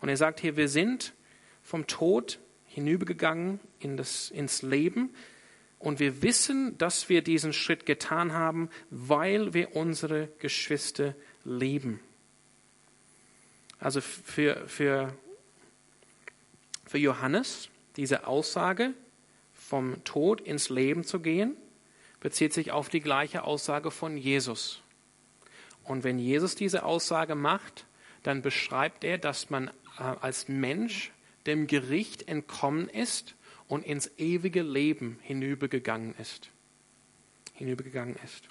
[0.00, 1.12] Und er sagt hier, wir sind
[1.62, 2.38] vom Tod
[2.78, 5.10] hinübergegangen in das, ins Leben.
[5.78, 11.14] Und wir wissen, dass wir diesen Schritt getan haben, weil wir unsere Geschwister
[11.44, 12.00] lieben.
[13.78, 15.14] Also für, für,
[16.86, 18.92] für Johannes, diese Aussage,
[19.52, 21.56] vom Tod ins Leben zu gehen,
[22.20, 24.82] bezieht sich auf die gleiche Aussage von Jesus.
[25.84, 27.86] Und wenn Jesus diese Aussage macht,
[28.22, 31.12] dann beschreibt er, dass man äh, als Mensch
[31.48, 33.34] dem Gericht entkommen ist
[33.66, 36.50] und ins ewige Leben hinübergegangen ist.
[37.54, 38.48] Hinübergegangen ist.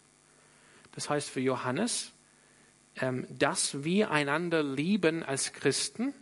[0.93, 2.11] Das heißt für Johannes,
[2.99, 6.13] ähm, dass wir einander lieben als Christen,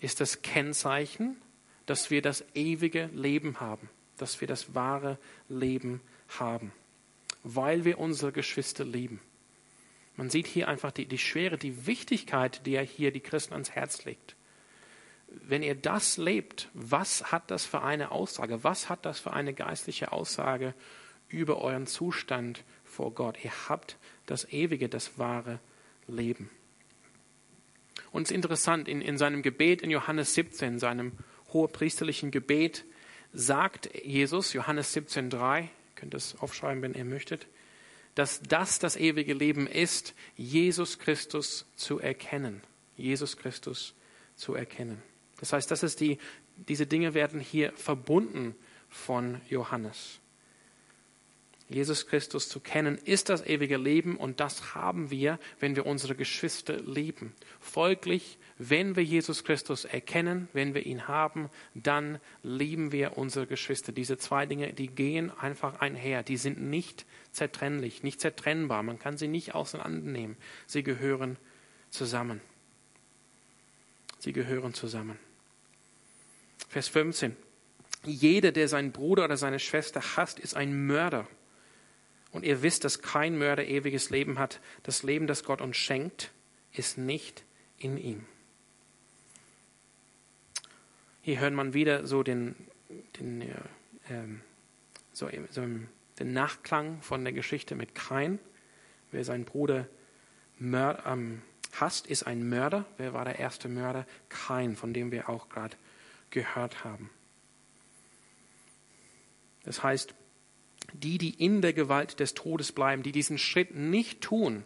[0.00, 1.36] ist das Kennzeichen,
[1.86, 6.00] dass wir das ewige Leben haben, dass wir das wahre Leben
[6.38, 6.72] haben,
[7.42, 9.20] weil wir unsere Geschwister lieben.
[10.16, 13.72] Man sieht hier einfach die, die Schwere, die Wichtigkeit, die er hier die Christen ans
[13.72, 14.36] Herz legt
[15.42, 18.64] wenn ihr das lebt, was hat das für eine Aussage?
[18.64, 20.74] Was hat das für eine geistliche Aussage
[21.28, 23.38] über euren Zustand vor Gott?
[23.42, 25.60] Ihr habt das ewige, das wahre
[26.06, 26.50] Leben.
[28.12, 31.12] Und es ist interessant, in, in seinem Gebet in Johannes 17, seinem
[31.52, 32.84] hohepriesterlichen Gebet,
[33.32, 37.48] sagt Jesus, Johannes 17,3, ihr könnt das aufschreiben, wenn ihr möchtet,
[38.14, 42.62] dass das das ewige Leben ist, Jesus Christus zu erkennen.
[42.96, 43.94] Jesus Christus
[44.36, 45.02] zu erkennen.
[45.44, 46.16] Das heißt, das ist die,
[46.56, 48.54] diese Dinge werden hier verbunden
[48.88, 50.18] von Johannes.
[51.68, 56.14] Jesus Christus zu kennen, ist das ewige Leben und das haben wir, wenn wir unsere
[56.14, 57.34] Geschwister lieben.
[57.60, 63.92] Folglich, wenn wir Jesus Christus erkennen, wenn wir ihn haben, dann lieben wir unsere Geschwister.
[63.92, 66.22] Diese zwei Dinge, die gehen einfach einher.
[66.22, 68.82] Die sind nicht zertrennlich, nicht zertrennbar.
[68.82, 70.38] Man kann sie nicht auseinandernehmen.
[70.66, 71.36] Sie gehören
[71.90, 72.40] zusammen.
[74.20, 75.18] Sie gehören zusammen.
[76.68, 77.36] Vers 15.
[78.04, 81.26] Jeder, der seinen Bruder oder seine Schwester hasst, ist ein Mörder.
[82.32, 84.60] Und ihr wisst, dass kein Mörder ewiges Leben hat.
[84.82, 86.32] Das Leben, das Gott uns schenkt,
[86.72, 87.44] ist nicht
[87.78, 88.26] in ihm.
[91.22, 92.54] Hier hört man wieder so den,
[93.18, 93.54] den, äh,
[94.10, 94.40] ähm,
[95.12, 95.62] so, so
[96.18, 98.38] den Nachklang von der Geschichte mit Kain.
[99.10, 99.86] Wer seinen Bruder
[100.58, 101.40] mörd, ähm,
[101.72, 102.84] hasst, ist ein Mörder.
[102.98, 104.06] Wer war der erste Mörder?
[104.28, 105.76] Kein, von dem wir auch gerade
[106.34, 107.08] gehört haben.
[109.62, 110.14] Das heißt,
[110.92, 114.64] die, die in der Gewalt des Todes bleiben, die diesen Schritt nicht tun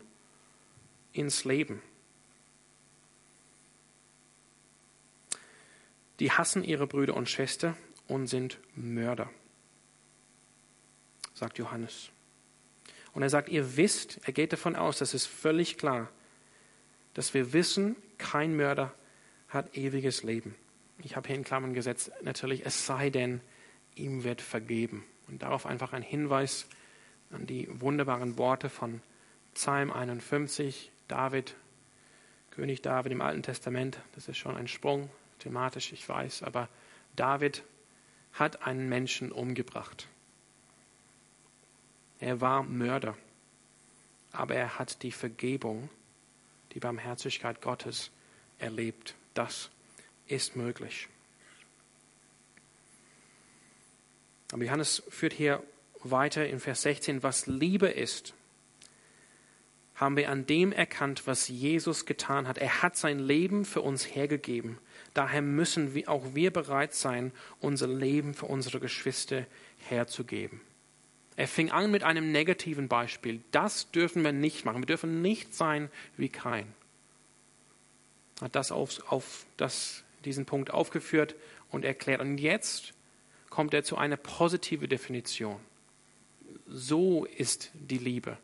[1.12, 1.80] ins Leben,
[6.18, 7.76] die hassen ihre Brüder und Schwestern
[8.08, 9.30] und sind Mörder,
[11.34, 12.10] sagt Johannes.
[13.12, 16.10] Und er sagt, ihr wisst, er geht davon aus, das ist völlig klar,
[17.14, 18.94] dass wir wissen, kein Mörder
[19.48, 20.54] hat ewiges Leben.
[20.98, 23.40] Ich habe hier in Klammern gesetzt, natürlich, es sei denn,
[23.94, 25.04] ihm wird vergeben.
[25.28, 26.66] Und darauf einfach ein Hinweis
[27.30, 29.00] an die wunderbaren Worte von
[29.54, 31.54] Psalm 51, David,
[32.50, 33.98] König David im Alten Testament.
[34.14, 36.68] Das ist schon ein Sprung, thematisch, ich weiß, aber
[37.16, 37.62] David
[38.32, 40.08] hat einen Menschen umgebracht.
[42.20, 43.16] Er war Mörder,
[44.32, 45.88] aber er hat die Vergebung
[46.72, 48.10] die Barmherzigkeit Gottes
[48.58, 49.14] erlebt.
[49.34, 49.70] Das
[50.28, 51.08] ist möglich.
[54.52, 55.62] Aber Johannes führt hier
[56.02, 58.34] weiter in Vers 16, was Liebe ist,
[59.94, 62.58] haben wir an dem erkannt, was Jesus getan hat.
[62.58, 64.78] Er hat sein Leben für uns hergegeben.
[65.12, 69.44] Daher müssen wir, auch wir bereit sein, unser Leben für unsere Geschwister
[69.88, 70.60] herzugeben.
[71.34, 73.40] Er fing an mit einem negativen Beispiel.
[73.50, 74.82] Das dürfen wir nicht machen.
[74.82, 76.72] Wir dürfen nicht sein wie kein.
[78.40, 81.34] Hat das auf, auf das, diesen Punkt aufgeführt
[81.70, 82.20] und erklärt.
[82.20, 82.92] Und jetzt
[83.50, 85.56] kommt er zu einer positiven Definition.
[86.66, 88.36] So ist die Liebe.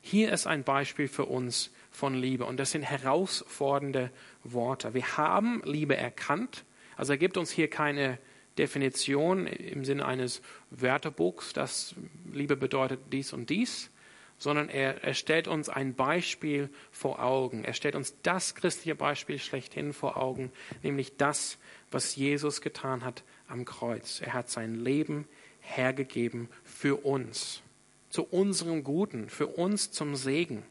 [0.00, 4.10] Hier ist ein Beispiel für uns von Liebe und das sind herausfordernde
[4.44, 4.94] Worte.
[4.94, 6.64] Wir haben Liebe erkannt,
[6.96, 8.18] also er gibt uns hier keine
[8.56, 11.94] Definition im Sinne eines Wörterbuchs, dass
[12.32, 13.90] Liebe bedeutet dies und dies,
[14.38, 17.64] sondern er, er stellt uns ein Beispiel vor Augen.
[17.64, 21.58] Er stellt uns das christliche Beispiel schlechthin vor Augen, nämlich das,
[21.90, 24.20] was Jesus getan hat am Kreuz.
[24.20, 25.26] Er hat sein Leben
[25.60, 27.62] hergegeben für uns,
[28.10, 30.62] zu unserem Guten, für uns zum Segen.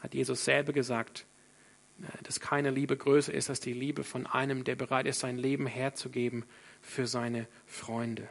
[0.00, 1.26] Hat Jesus selber gesagt,
[2.24, 5.66] dass keine Liebe größer ist als die Liebe von einem, der bereit ist, sein Leben
[5.66, 6.44] herzugeben
[6.80, 8.28] für seine Freunde.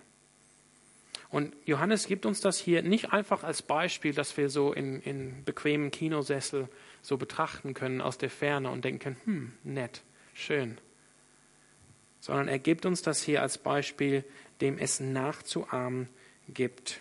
[1.32, 5.46] Und Johannes gibt uns das hier nicht einfach als Beispiel, dass wir so in, in
[5.46, 6.68] bequemen Kinosessel
[7.02, 10.78] so betrachten können aus der Ferne und denken, hm, nett, schön.
[12.20, 14.26] Sondern er gibt uns das hier als Beispiel,
[14.60, 16.10] dem es nachzuahmen
[16.50, 17.00] gibt.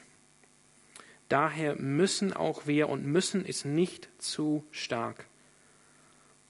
[1.28, 5.26] Daher müssen auch wir, und müssen ist nicht zu stark,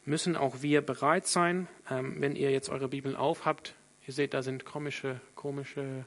[0.05, 3.75] müssen auch wir bereit sein, ähm, wenn ihr jetzt eure Bibeln aufhabt,
[4.07, 6.05] ihr seht, da sind komische, komische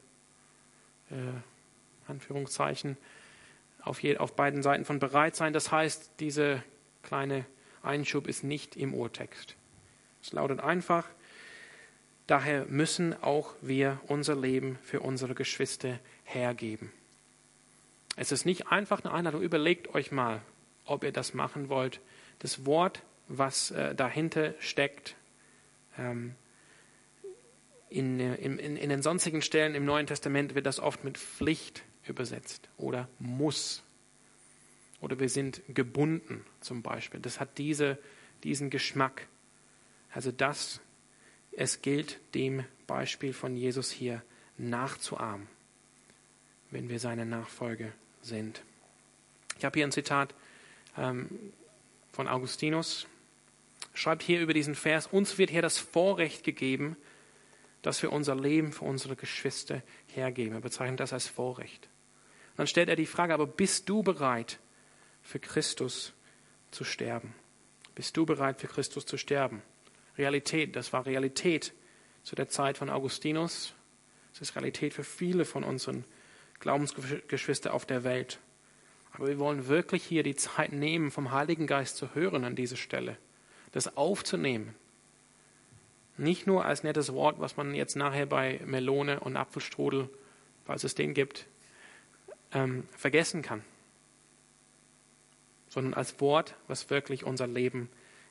[1.09, 1.15] äh,
[2.07, 2.97] Anführungszeichen,
[3.81, 5.53] auf, je, auf beiden Seiten von bereit sein.
[5.53, 6.63] Das heißt, diese
[7.01, 7.45] kleine
[7.81, 9.55] Einschub ist nicht im Urtext.
[10.21, 11.07] Es lautet einfach,
[12.27, 16.91] daher müssen auch wir unser Leben für unsere Geschwister hergeben.
[18.15, 20.41] Es ist nicht einfach eine Einladung, überlegt euch mal,
[20.85, 21.99] ob ihr das machen wollt.
[22.39, 25.15] Das Wort, was äh, dahinter steckt,
[25.97, 26.35] ähm,
[27.89, 32.69] in, in, in, den sonstigen Stellen im Neuen Testament wird das oft mit Pflicht übersetzt
[32.77, 33.83] oder muss.
[35.01, 37.19] Oder wir sind gebunden zum Beispiel.
[37.19, 37.97] Das hat diese,
[38.43, 39.27] diesen Geschmack.
[40.11, 40.79] Also das,
[41.51, 44.21] es gilt dem Beispiel von Jesus hier
[44.57, 45.47] nachzuahmen,
[46.71, 48.61] wenn wir seine Nachfolge sind.
[49.57, 50.33] Ich habe hier ein Zitat
[50.97, 51.29] ähm,
[52.11, 53.07] von Augustinus.
[53.93, 56.95] Schreibt hier über diesen Vers, uns wird hier das Vorrecht gegeben,
[57.81, 60.55] dass wir unser Leben für unsere Geschwister hergeben.
[60.55, 61.89] Er bezeichnet das als Vorrecht.
[62.55, 64.59] Dann stellt er die Frage, aber bist du bereit,
[65.21, 66.13] für Christus
[66.71, 67.33] zu sterben?
[67.95, 69.61] Bist du bereit, für Christus zu sterben?
[70.17, 71.73] Realität, das war Realität
[72.23, 73.73] zu der Zeit von Augustinus.
[74.33, 76.05] Es ist Realität für viele von unseren
[76.59, 78.39] Glaubensgeschwistern auf der Welt.
[79.11, 82.77] Aber wir wollen wirklich hier die Zeit nehmen, vom Heiligen Geist zu hören an dieser
[82.77, 83.17] Stelle,
[83.71, 84.75] das aufzunehmen.
[86.17, 90.09] Nicht nur als nettes Wort, was man jetzt nachher bei Melone und Apfelstrudel,
[90.63, 91.47] falls es den gibt,
[92.53, 93.63] ähm, vergessen kann,
[95.69, 97.89] sondern als Wort, was wirklich unser Leben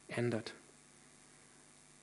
[0.09, 0.55] ändert.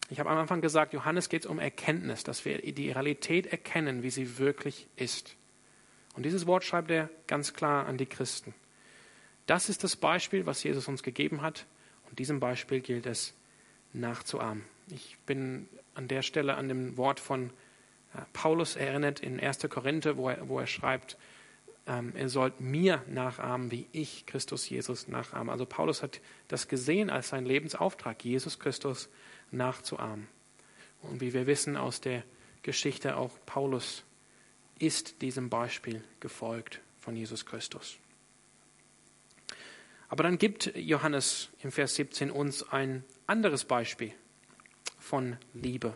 [0.10, 4.02] Ich habe am Anfang gesagt, Johannes geht es um Erkenntnis, dass wir die Realität erkennen,
[4.02, 5.36] wie sie wirklich ist.
[6.16, 8.56] Und dieses Wort schreibt er ganz klar an die Christen.
[9.46, 11.66] Das ist das Beispiel, was Jesus uns gegeben hat.
[12.10, 13.34] Und diesem Beispiel gilt es
[13.94, 14.64] nachzuahmen.
[14.88, 17.52] Ich bin an der Stelle an dem Wort von
[18.16, 19.60] äh, Paulus erinnert in 1.
[19.70, 21.18] Korinther, wo er, wo er schreibt,
[21.90, 25.50] ähm, ihr sollt mir nachahmen, wie ich Christus Jesus nachahmen.
[25.50, 29.10] Also Paulus hat das gesehen als sein Lebensauftrag, Jesus Christus
[29.50, 30.28] nachzuahmen.
[31.02, 32.24] Und wie wir wissen aus der
[32.62, 34.04] Geschichte, auch Paulus
[34.78, 37.98] ist diesem Beispiel gefolgt von Jesus Christus.
[40.10, 44.14] Aber dann gibt Johannes im Vers 17 uns ein anderes Beispiel
[45.00, 45.96] von Liebe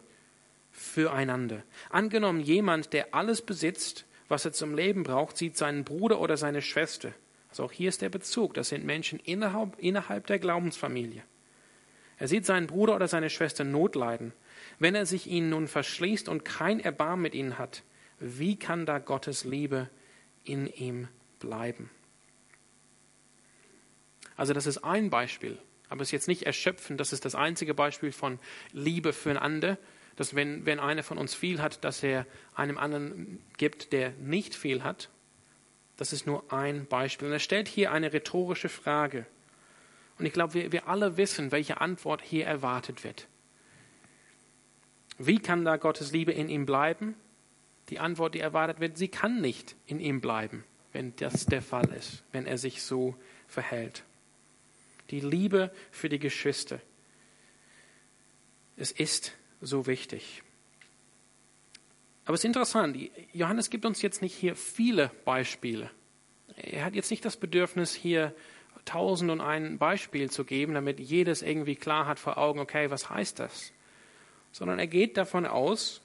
[0.71, 1.63] füreinander.
[1.89, 6.63] Angenommen, jemand, der alles besitzt, was er zum Leben braucht, sieht seinen Bruder oder seine
[6.63, 7.13] Schwester.
[7.49, 8.55] Also auch hier ist der Bezug.
[8.55, 11.21] Das sind Menschen innerhalb, innerhalb der Glaubensfamilie.
[12.17, 14.33] Er sieht seinen Bruder oder seine Schwester Notleiden.
[14.79, 17.83] Wenn er sich ihnen nun verschließt und kein Erbarmen mit ihnen hat,
[18.17, 19.87] wie kann da Gottes Liebe
[20.43, 21.91] in ihm bleiben?
[24.35, 25.59] Also das ist ein Beispiel,
[25.89, 28.39] aber es ist jetzt nicht erschöpfend, das ist das einzige Beispiel von
[28.71, 29.77] Liebe füreinander,
[30.15, 34.55] dass wenn, wenn einer von uns viel hat, dass er einem anderen gibt, der nicht
[34.55, 35.09] viel hat.
[35.97, 37.27] Das ist nur ein Beispiel.
[37.27, 39.25] Und er stellt hier eine rhetorische Frage.
[40.19, 43.27] Und ich glaube, wir, wir alle wissen, welche Antwort hier erwartet wird.
[45.17, 47.15] Wie kann da Gottes Liebe in ihm bleiben?
[47.89, 51.91] Die Antwort, die erwartet wird, sie kann nicht in ihm bleiben, wenn das der Fall
[51.93, 53.15] ist, wenn er sich so
[53.47, 54.03] verhält.
[55.09, 56.79] Die Liebe für die Geschwister.
[58.77, 59.33] Es ist
[59.63, 60.43] so wichtig.
[62.25, 62.97] Aber es ist interessant,
[63.33, 65.89] Johannes gibt uns jetzt nicht hier viele Beispiele.
[66.55, 68.33] Er hat jetzt nicht das Bedürfnis, hier
[68.85, 73.09] tausend und ein Beispiel zu geben, damit jedes irgendwie klar hat vor Augen, okay, was
[73.09, 73.71] heißt das?
[74.51, 76.01] Sondern er geht davon aus,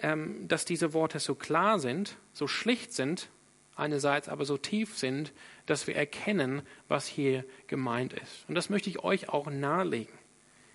[0.00, 3.28] ähm, dass diese Worte so klar sind, so schlicht sind,
[3.74, 5.32] einerseits aber so tief sind,
[5.66, 8.44] dass wir erkennen, was hier gemeint ist.
[8.48, 10.14] Und das möchte ich euch auch nahelegen.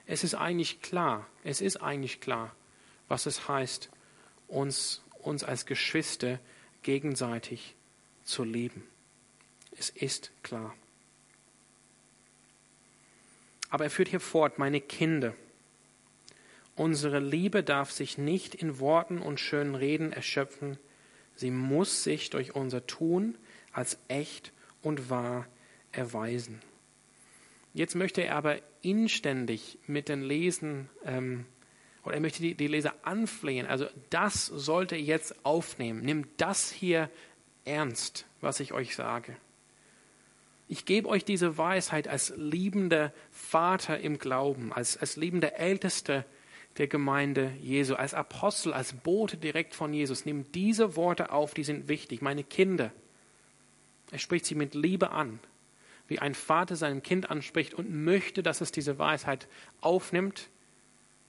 [0.06, 2.56] Es ist eigentlich klar, es ist eigentlich klar,
[3.08, 3.90] was es heißt,
[4.48, 6.40] uns, uns als Geschwister
[6.84, 7.76] gegenseitig
[8.24, 8.84] zu lieben.
[9.78, 10.74] Es ist klar.
[13.70, 15.34] Aber er führt hier fort, meine Kinder.
[16.76, 20.78] Unsere Liebe darf sich nicht in Worten und schönen Reden erschöpfen.
[21.36, 23.38] Sie muss sich durch unser Tun
[23.72, 25.48] als echt und wahr
[25.92, 26.62] erweisen.
[27.74, 31.46] Jetzt möchte er aber inständig mit den Lesen, ähm,
[32.04, 33.68] oder er möchte die, die Leser anflehen.
[33.68, 36.02] Also das sollte er jetzt aufnehmen.
[36.02, 37.10] Nimm das hier
[37.64, 39.36] ernst, was ich euch sage.
[40.68, 46.26] Ich gebe euch diese Weisheit als liebender Vater im Glauben, als, als liebender Ältester
[46.78, 50.26] der Gemeinde Jesu, als Apostel, als Bote direkt von Jesus.
[50.26, 52.22] Nimm diese Worte auf, die sind wichtig.
[52.22, 52.92] Meine Kinder,
[54.12, 55.40] er spricht sie mit Liebe an,
[56.12, 59.48] wie ein Vater seinem Kind anspricht und möchte, dass es diese Weisheit
[59.80, 60.50] aufnimmt,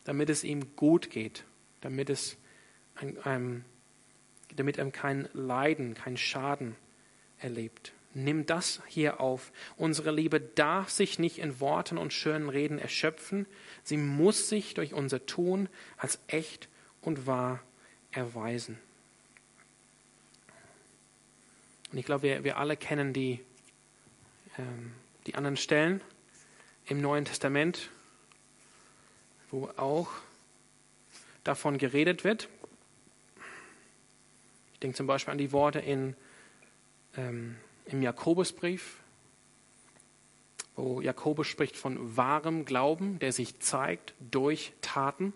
[0.02, 1.44] damit es ihm gut geht,
[1.82, 2.36] damit es
[3.24, 3.64] ein,
[4.56, 6.74] damit er kein Leiden, kein Schaden
[7.38, 7.92] erlebt.
[8.12, 9.52] Nimm das hier auf.
[9.76, 13.46] Unsere Liebe darf sich nicht in Worten und schönen Reden erschöpfen.
[13.84, 16.68] Sie muss sich durch unser Tun als echt
[17.02, 17.62] und wahr
[18.10, 18.80] erweisen.
[21.92, 23.38] Und ich glaube, wir, wir alle kennen die,
[25.26, 26.00] die anderen Stellen
[26.86, 27.90] im Neuen Testament,
[29.50, 30.08] wo auch
[31.44, 32.48] davon geredet wird.
[34.74, 36.16] Ich denke zum Beispiel an die Worte in
[37.16, 38.98] ähm, im Jakobusbrief,
[40.76, 45.32] wo Jakobus spricht von wahrem Glauben, der sich zeigt durch Taten.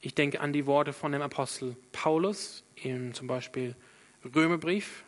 [0.00, 3.76] Ich denke an die Worte von dem Apostel Paulus im zum Beispiel
[4.34, 5.04] Römerbrief.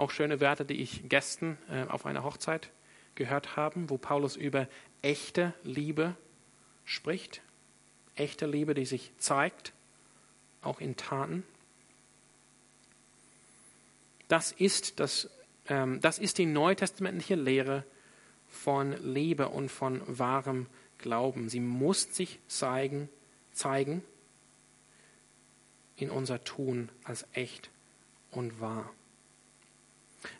[0.00, 2.70] Auch schöne Werte, die ich Gästen äh, auf einer Hochzeit
[3.16, 4.66] gehört habe, wo Paulus über
[5.02, 6.16] echte Liebe
[6.86, 7.42] spricht.
[8.14, 9.74] Echte Liebe, die sich zeigt,
[10.62, 11.42] auch in Taten.
[14.26, 15.28] Das ist, das,
[15.68, 17.84] ähm, das ist die neutestamentliche Lehre
[18.48, 21.50] von Liebe und von wahrem Glauben.
[21.50, 23.10] Sie muss sich zeigen,
[23.52, 24.02] zeigen
[25.96, 27.68] in unser Tun als echt
[28.30, 28.90] und wahr.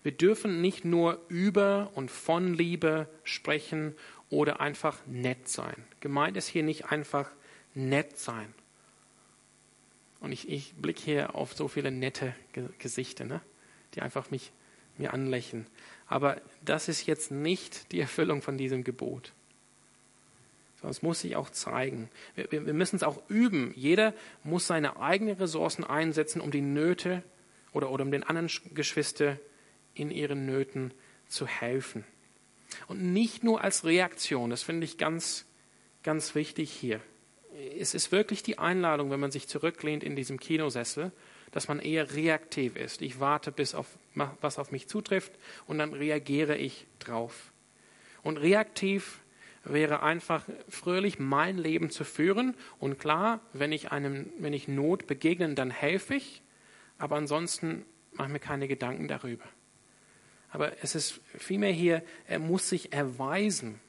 [0.03, 3.95] Wir dürfen nicht nur über und von Liebe sprechen
[4.29, 5.85] oder einfach nett sein.
[6.01, 7.31] Gemeint ist hier nicht einfach
[7.75, 8.53] nett sein.
[10.21, 12.35] Und ich, ich blicke hier auf so viele nette
[12.79, 13.25] Gesichter.
[13.25, 13.41] Ne?
[13.95, 14.53] die einfach mich,
[14.99, 15.67] mir anlächeln.
[16.07, 19.33] Aber das ist jetzt nicht die Erfüllung von diesem Gebot.
[20.77, 22.09] Sondern es muss sich auch zeigen.
[22.35, 23.73] Wir, wir, wir müssen es auch üben.
[23.77, 24.15] Jeder
[24.45, 27.23] muss seine eigenen Ressourcen einsetzen, um die Nöte
[27.73, 29.39] oder, oder um den anderen Geschwister
[30.01, 30.93] in ihren Nöten
[31.29, 32.05] zu helfen.
[32.89, 35.47] Und nicht nur als Reaktion, das finde ich ganz,
[36.03, 37.01] ganz wichtig hier.
[37.79, 41.13] Es ist wirklich die Einladung, wenn man sich zurücklehnt in diesem Kinosessel
[41.51, 43.03] dass man eher reaktiv ist.
[43.03, 45.33] Ich warte, bis auf was auf mich zutrifft
[45.67, 47.53] und dann reagiere ich drauf.
[48.23, 49.21] Und reaktiv
[49.65, 55.07] wäre einfach fröhlich mein Leben zu führen und klar, wenn ich einem, wenn ich Not
[55.07, 56.43] begegne, dann helfe ich,
[56.99, 59.45] aber ansonsten mache ich mir keine Gedanken darüber.
[60.51, 63.81] Aber es ist vielmehr hier, er muss sich erweisen.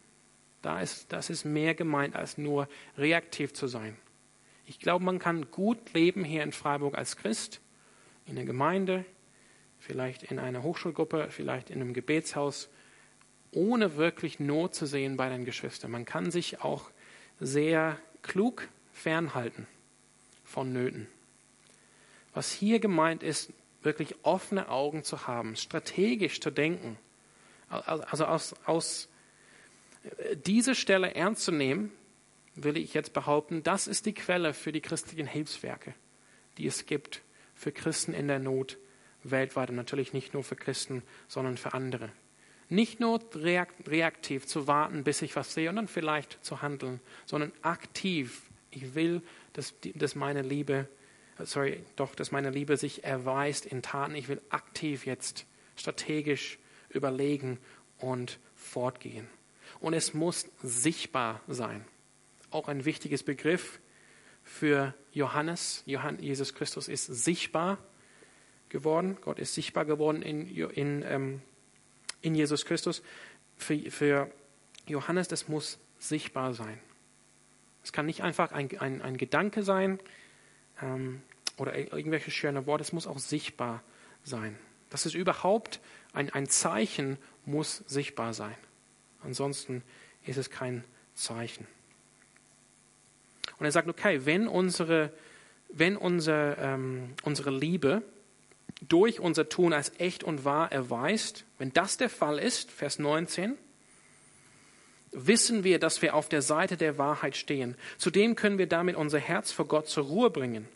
[0.62, 3.98] Da ist, das ist mehr gemeint, als nur reaktiv zu sein.
[4.68, 7.62] Ich glaube, man kann gut leben hier in Freiburg als Christ,
[8.28, 9.06] in der Gemeinde,
[9.80, 12.70] vielleicht in einer Hochschulgruppe, vielleicht in einem Gebetshaus,
[13.52, 15.92] ohne wirklich Not zu sehen bei den Geschwistern.
[15.92, 16.92] Man kann sich auch
[17.40, 19.68] sehr klug fernhalten
[20.46, 21.08] von Nöten.
[22.34, 23.52] Was hier gemeint ist,
[23.84, 26.98] wirklich offene Augen zu haben, strategisch zu denken,
[27.70, 29.10] also aus, aus
[30.04, 31.92] äh, diese Stelle ernst zu nehmen,
[32.56, 35.94] will ich jetzt behaupten, das ist die Quelle für die christlichen Hilfswerke,
[36.58, 37.22] die es gibt
[37.56, 38.78] für Christen in der Not
[39.24, 42.10] weltweit und natürlich nicht nur für Christen, sondern für andere.
[42.70, 47.52] Nicht nur reaktiv zu warten, bis ich was sehe und dann vielleicht zu handeln, sondern
[47.62, 48.44] aktiv.
[48.72, 49.22] Ich will,
[49.54, 50.88] dass, dass meine Liebe
[51.46, 54.16] sorry, doch, dass meine Liebe sich erweist in Taten.
[54.16, 57.60] Ich will aktiv jetzt strategisch überlegen
[57.98, 59.28] und fortgehen.
[59.80, 61.86] Und es muss sichtbar sein.
[62.50, 63.80] Auch ein wichtiges Begriff
[64.44, 65.84] für Johannes.
[65.86, 67.78] Johann, Jesus Christus ist sichtbar
[68.70, 69.18] geworden.
[69.22, 71.42] Gott ist sichtbar geworden in, in, ähm,
[72.22, 73.02] in Jesus Christus.
[73.58, 74.32] Für, für
[74.88, 76.80] Johannes, das muss sichtbar sein.
[77.84, 80.00] Es kann nicht einfach ein, ein, ein Gedanke sein
[80.82, 81.22] ähm,
[81.58, 83.84] oder irgendwelche schöne Worte, es muss auch sichtbar
[84.24, 84.58] sein.
[84.90, 85.80] Das ist überhaupt
[86.14, 88.56] ein, ein Zeichen, muss sichtbar sein.
[89.24, 89.84] Ansonsten
[90.26, 90.84] ist es kein
[91.14, 91.68] Zeichen.
[93.58, 95.14] Und er sagt, okay, wenn unsere,
[95.70, 98.02] wenn unsere, ähm, unsere Liebe
[98.88, 103.56] durch unser Tun als echt und wahr erweist, wenn das der Fall ist, Vers 19,
[105.12, 107.76] wissen wir, dass wir auf der Seite der Wahrheit stehen.
[107.98, 110.68] Zudem können wir damit unser Herz vor Gott zur Ruhe bringen.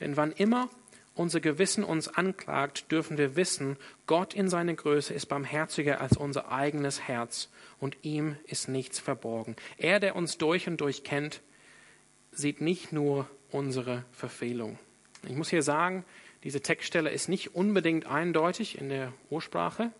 [0.00, 0.68] Denn wann immer
[1.14, 3.76] unser Gewissen uns anklagt, dürfen wir wissen,
[4.06, 7.48] Gott in seiner Größe ist barmherziger als unser eigenes Herz
[7.80, 9.56] und ihm ist nichts verborgen.
[9.78, 11.40] Er, der uns durch und durch kennt,
[12.30, 14.78] sieht nicht nur unsere Verfehlung.
[15.26, 16.04] Ich muss hier sagen,
[16.44, 19.90] diese Textstelle ist nicht unbedingt eindeutig in der Ursprache.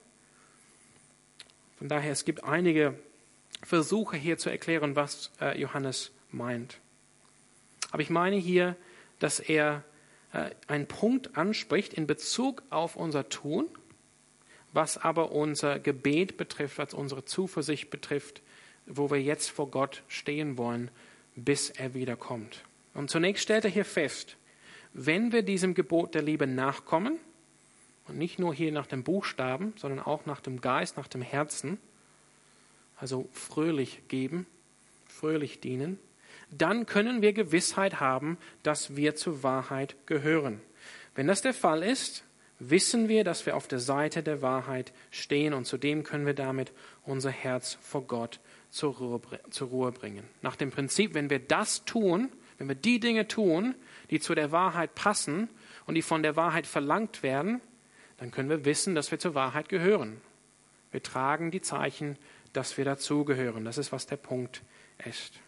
[1.78, 2.96] Von daher, es gibt einige
[3.64, 6.78] Versuche hier zu erklären, was äh, Johannes meint.
[7.90, 8.76] Aber ich meine hier,
[9.18, 9.82] dass er
[10.66, 13.66] einen Punkt anspricht in Bezug auf unser Tun,
[14.72, 18.42] was aber unser Gebet betrifft, was unsere Zuversicht betrifft,
[18.86, 20.90] wo wir jetzt vor Gott stehen wollen,
[21.34, 22.64] bis er wiederkommt.
[22.94, 24.36] Und zunächst stellt er hier fest,
[24.92, 27.18] wenn wir diesem Gebot der Liebe nachkommen,
[28.08, 31.78] und nicht nur hier nach dem Buchstaben, sondern auch nach dem Geist, nach dem Herzen,
[32.96, 34.46] also fröhlich geben,
[35.06, 35.98] fröhlich dienen,
[36.50, 40.60] dann können wir Gewissheit haben, dass wir zur Wahrheit gehören.
[41.14, 42.24] Wenn das der Fall ist,
[42.58, 46.72] wissen wir, dass wir auf der Seite der Wahrheit stehen und zudem können wir damit
[47.04, 48.40] unser Herz vor Gott
[48.70, 50.24] zur Ruhe, bringen.
[50.42, 53.74] Nach dem Prinzip, wenn wir das tun, wenn wir die Dinge tun,
[54.10, 55.48] die zu der Wahrheit passen
[55.86, 57.60] und die von der Wahrheit verlangt werden,
[58.18, 60.20] dann können wir wissen, dass wir zur Wahrheit gehören.
[60.90, 62.18] Wir tragen die Zeichen,
[62.52, 63.64] dass wir dazugehören.
[63.64, 64.62] Das ist, was der Punkt
[65.04, 65.40] ist.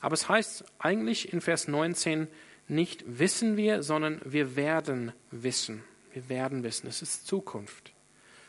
[0.00, 2.28] Aber es heißt eigentlich in Vers 19
[2.68, 5.82] nicht wissen wir, sondern wir werden wissen.
[6.12, 6.86] Wir werden wissen.
[6.86, 7.92] Es ist Zukunft.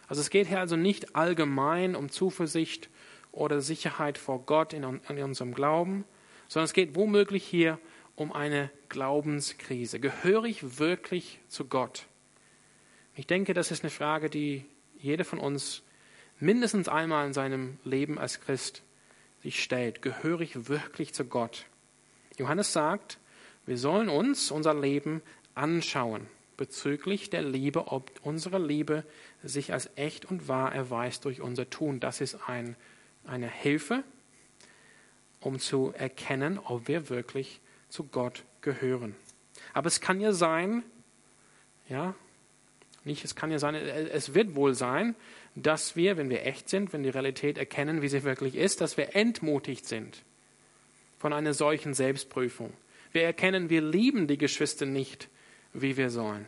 [0.07, 2.89] Also es geht hier also nicht allgemein um Zuversicht
[3.31, 6.05] oder Sicherheit vor Gott in, in unserem Glauben,
[6.47, 7.79] sondern es geht womöglich hier
[8.15, 9.99] um eine Glaubenskrise.
[9.99, 12.05] Gehöre ich wirklich zu Gott?
[13.15, 14.65] Ich denke, das ist eine Frage, die
[14.97, 15.84] jeder von uns
[16.39, 18.84] mindestens einmal in seinem Leben als Christ
[19.44, 21.66] sich stellt, gehöre ich wirklich zu Gott?
[22.38, 23.20] Johannes sagt,
[23.66, 25.22] wir sollen uns unser Leben
[25.54, 26.28] anschauen
[26.58, 29.04] bezüglich der Liebe, ob unsere Liebe
[29.44, 32.00] sich als echt und wahr erweist durch unser Tun.
[32.00, 32.76] Das ist ein,
[33.26, 34.04] eine Hilfe,
[35.39, 39.16] um zu erkennen, ob wir wirklich zu Gott gehören.
[39.74, 40.84] Aber es kann ja sein,
[41.89, 42.16] ja,
[43.04, 45.16] nicht, es kann ja sein, es wird wohl sein,
[45.56, 48.97] dass wir, wenn wir echt sind, wenn die Realität erkennen, wie sie wirklich ist, dass
[48.97, 50.24] wir entmutigt sind
[51.20, 52.74] von einer solchen Selbstprüfung.
[53.12, 55.30] Wir erkennen, wir lieben die Geschwister nicht,
[55.74, 56.45] wie wir sollen.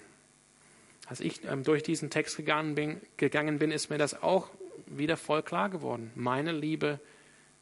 [1.08, 4.50] Als ich ähm, durch diesen Text gegangen bin, gegangen bin, ist mir das auch
[4.88, 6.12] wieder voll klar geworden.
[6.16, 7.00] Meine Liebe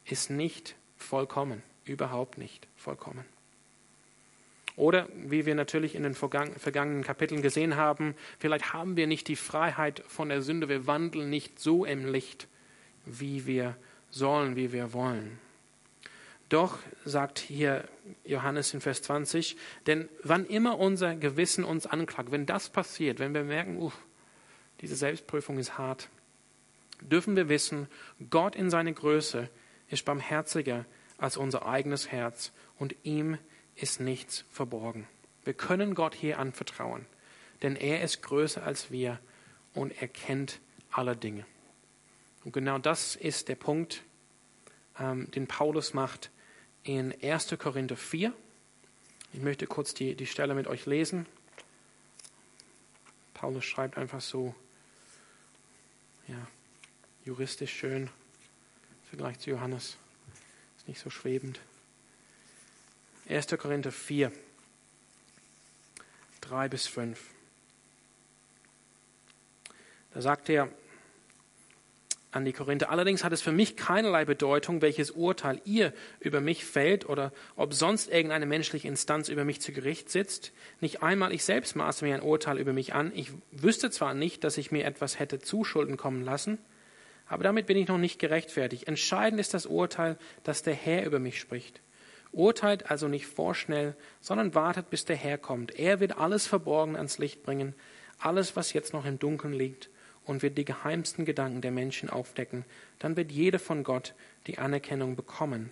[0.06, 3.24] ist nicht vollkommen, überhaupt nicht vollkommen.
[4.76, 9.36] Oder wie wir natürlich in den vergangenen Kapiteln gesehen haben, vielleicht haben wir nicht die
[9.36, 12.48] Freiheit von der Sünde, wir wandeln nicht so im Licht,
[13.06, 13.76] wie wir
[14.10, 15.38] sollen, wie wir wollen.
[16.48, 17.84] Doch, sagt hier
[18.24, 19.56] Johannes in Vers 20,
[19.86, 23.92] denn wann immer unser Gewissen uns anklagt, wenn das passiert, wenn wir merken, uh,
[24.80, 26.08] diese Selbstprüfung ist hart,
[27.00, 27.88] dürfen wir wissen,
[28.30, 29.48] Gott in seiner Größe
[29.88, 30.84] ist barmherziger
[31.16, 33.38] als unser eigenes Herz und ihm
[33.76, 35.06] ist nichts verborgen.
[35.44, 37.06] Wir können Gott hier anvertrauen,
[37.62, 39.18] denn er ist größer als wir
[39.74, 40.60] und er kennt
[40.90, 41.44] alle Dinge.
[42.44, 44.02] Und genau das ist der Punkt,
[44.98, 46.30] ähm, den Paulus macht
[46.82, 47.56] in 1.
[47.58, 48.32] Korinther 4.
[49.32, 51.26] Ich möchte kurz die, die Stelle mit euch lesen.
[53.32, 54.54] Paulus schreibt einfach so,
[56.28, 56.46] ja,
[57.24, 59.96] juristisch schön im Vergleich zu Johannes.
[60.76, 61.60] Ist nicht so schwebend.
[63.28, 63.46] 1.
[63.58, 64.30] Korinther 4,
[66.42, 67.18] 3 bis 5.
[70.12, 70.68] Da sagt er,
[72.34, 72.90] an die Korinther.
[72.90, 77.74] Allerdings hat es für mich keinerlei Bedeutung, welches Urteil ihr über mich fällt oder ob
[77.74, 80.52] sonst irgendeine menschliche Instanz über mich zu Gericht sitzt.
[80.80, 83.12] Nicht einmal ich selbst maße mir ein Urteil über mich an.
[83.14, 86.58] Ich wüsste zwar nicht, dass ich mir etwas hätte zuschulden kommen lassen,
[87.28, 88.88] aber damit bin ich noch nicht gerechtfertigt.
[88.88, 91.80] Entscheidend ist das Urteil, das der Herr über mich spricht.
[92.34, 95.78] Urteilt also nicht vorschnell, sondern wartet, bis der Herr kommt.
[95.78, 97.74] Er wird alles Verborgene ans Licht bringen,
[98.18, 99.88] alles, was jetzt noch im Dunkeln liegt
[100.24, 102.64] und wird die geheimsten Gedanken der Menschen aufdecken,
[102.98, 104.14] dann wird jeder von Gott
[104.46, 105.70] die Anerkennung bekommen,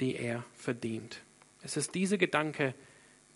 [0.00, 1.20] die er verdient.
[1.62, 2.74] Es ist dieser Gedanke,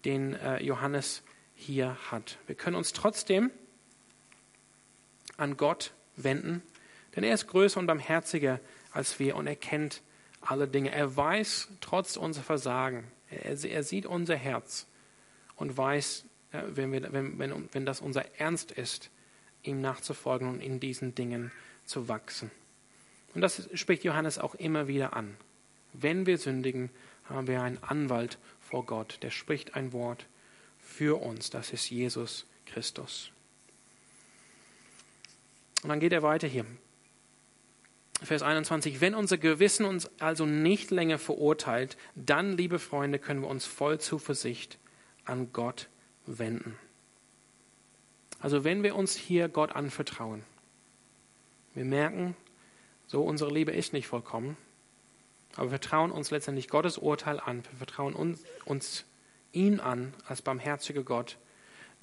[0.05, 1.23] den äh, Johannes
[1.55, 2.39] hier hat.
[2.47, 3.51] Wir können uns trotzdem
[5.37, 6.63] an Gott wenden,
[7.15, 8.61] denn er ist größer und barmherziger
[8.93, 10.03] als wir und er kennt
[10.45, 10.91] alle Dinge.
[10.91, 14.87] Er weiß trotz unserer Versagen, er, er sieht unser Herz
[15.57, 19.11] und weiß, äh, wenn, wir, wenn, wenn, wenn das unser Ernst ist,
[19.63, 21.51] ihm nachzufolgen und in diesen Dingen
[21.85, 22.51] zu wachsen.
[23.35, 25.37] Und das spricht Johannes auch immer wieder an.
[25.93, 26.91] Wenn wir sündigen,
[27.25, 30.27] haben wir einen Anwalt vor Gott, der spricht ein Wort
[30.79, 31.51] für uns.
[31.51, 33.31] Das ist Jesus Christus.
[35.83, 36.67] Und dann geht er weiter hier.
[38.23, 43.49] Vers 21, wenn unser Gewissen uns also nicht länger verurteilt, dann, liebe Freunde, können wir
[43.49, 44.79] uns voll Zuversicht
[45.25, 45.89] an Gott
[46.27, 46.79] wenden.
[48.41, 50.43] Also wenn wir uns hier Gott anvertrauen,
[51.75, 52.37] wir merken,
[53.07, 54.57] so unsere Liebe ist nicht vollkommen,
[55.57, 59.05] aber wir vertrauen uns letztendlich Gottes Urteil an, wir vertrauen uns, uns
[59.53, 61.37] ihn an als barmherziger Gott,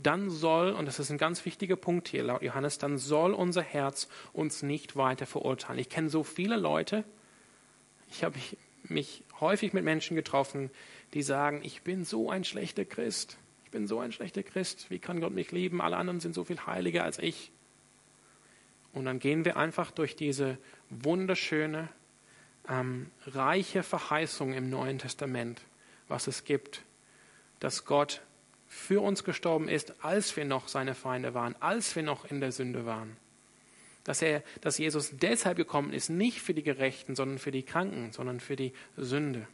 [0.04, 3.62] dann soll, und das ist ein ganz wichtiger Punkt hier laut Johannes, dann soll unser
[3.62, 5.80] Herz uns nicht weiter verurteilen.
[5.80, 7.04] Ich kenne so viele Leute,
[8.10, 8.38] ich habe
[8.84, 10.70] mich, häufig mit Menschen getroffen,
[11.14, 13.38] die sagen, ich bin so ein schlechter Christ
[13.72, 15.80] ich bin so ein schlechter Christ, wie kann Gott mich lieben?
[15.80, 17.54] Alle anderen sind so viel heiliger als ich.
[18.92, 20.58] Und dann gehen wir einfach durch diese
[20.90, 21.88] wunderschöne,
[22.68, 25.62] ähm, reiche Verheißung im Neuen Testament,
[26.10, 26.82] was es gibt,
[27.62, 28.22] dass Gott
[28.74, 32.54] für uns gestorben ist, als wir noch seine Feinde waren, als wir noch in der
[32.54, 33.18] Sünde waren.
[34.06, 38.14] Dass, er, dass Jesus deshalb gekommen ist, nicht für die Gerechten, sondern für die Kranken,
[38.14, 39.46] sondern für die Sünde.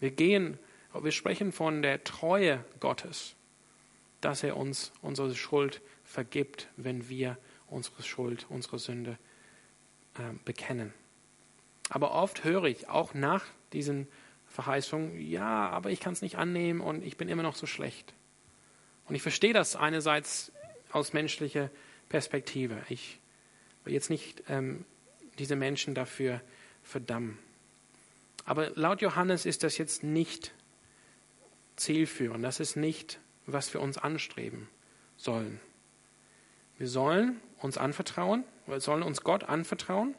[0.00, 0.58] Wir gehen
[0.94, 3.34] wir sprechen von der Treue Gottes,
[4.22, 7.36] dass er uns unsere Schuld vergibt, wenn wir
[7.66, 9.18] unsere Schuld, unsere Sünde
[10.14, 10.94] äh, bekennen.
[11.90, 13.44] Aber oft höre ich auch nach
[13.74, 14.08] diesen
[14.48, 18.14] Verheißungen, ja, aber ich kann es nicht annehmen und ich bin immer noch so schlecht.
[19.06, 20.52] Und ich verstehe das einerseits
[20.90, 21.70] aus menschlicher
[22.08, 22.76] Perspektive.
[22.88, 23.20] Ich
[23.84, 24.84] will jetzt nicht ähm,
[25.38, 26.40] diese Menschen dafür
[26.82, 27.38] verdammen.
[28.44, 30.52] Aber laut Johannes ist das jetzt nicht
[31.76, 32.44] zielführend.
[32.44, 34.68] Das ist nicht, was wir uns anstreben
[35.16, 35.60] sollen.
[36.78, 40.14] Wir sollen uns anvertrauen, wir sollen uns Gott anvertrauen,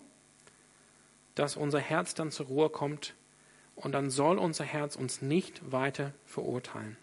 [1.36, 3.16] dass unser Herz dann zur Ruhe kommt
[3.80, 6.98] und dann soll unser Herz uns nicht weiter verurteilen.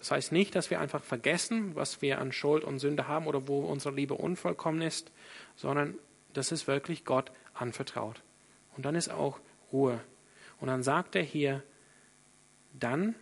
[0.00, 3.46] Das heißt nicht, dass wir einfach vergessen, was wir an Schuld und Sünde haben oder
[3.46, 5.12] wo unsere Liebe unvollkommen ist,
[5.54, 5.94] sondern
[6.32, 8.20] das ist wirklich Gott anvertraut.
[8.76, 9.38] Und dann ist auch
[9.72, 10.00] Ruhe.
[10.60, 11.62] Und dann sagt er hier,
[12.72, 13.14] dann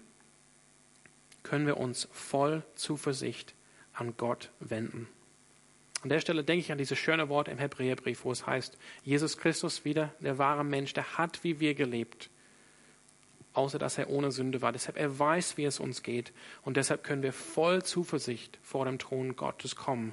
[1.43, 3.55] können wir uns voll Zuversicht
[3.93, 5.09] an Gott wenden.
[6.03, 9.37] An der Stelle denke ich an dieses schöne Wort im Hebräerbrief, wo es heißt, Jesus
[9.37, 12.31] Christus wieder, der wahre Mensch, der hat wie wir gelebt,
[13.53, 14.73] außer dass er ohne Sünde war.
[14.73, 16.33] Deshalb, er weiß, wie es uns geht.
[16.63, 20.13] Und deshalb können wir voll Zuversicht vor dem Thron Gottes kommen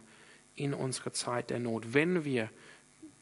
[0.55, 1.93] in unsere Zeit der Not.
[1.93, 2.49] Wenn wir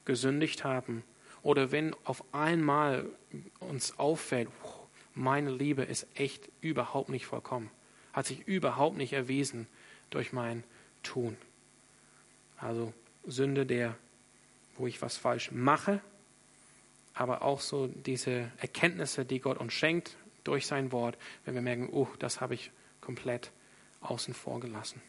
[0.06, 1.04] gesündigt haben
[1.44, 3.06] oder wenn auf einmal
[3.60, 4.50] uns auffällt,
[5.14, 7.70] meine Liebe ist echt überhaupt nicht vollkommen
[8.16, 9.68] hat sich überhaupt nicht erwiesen
[10.10, 10.64] durch mein
[11.04, 11.36] Tun.
[12.58, 12.94] Also
[13.26, 13.96] Sünde der,
[14.78, 16.02] wo ich was falsch mache,
[17.14, 21.90] aber auch so diese Erkenntnisse, die Gott uns schenkt durch sein Wort, wenn wir merken,
[21.92, 23.52] oh, das habe ich komplett
[24.02, 25.02] außen vor gelassen.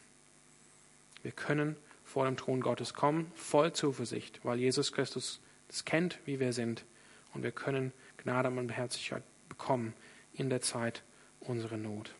[1.21, 6.39] Wir können vor dem Thron Gottes kommen, voll Zuversicht, weil Jesus Christus es kennt, wie
[6.39, 6.85] wir sind.
[7.33, 9.93] Und wir können Gnade und Barmherzigkeit bekommen
[10.33, 11.03] in der Zeit
[11.41, 12.15] unserer Not.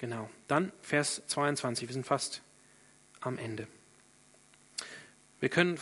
[0.00, 0.30] Genau.
[0.48, 1.86] Dann Vers 22.
[1.86, 2.40] Wir sind fast
[3.20, 3.68] am Ende.
[5.40, 5.78] Wir können,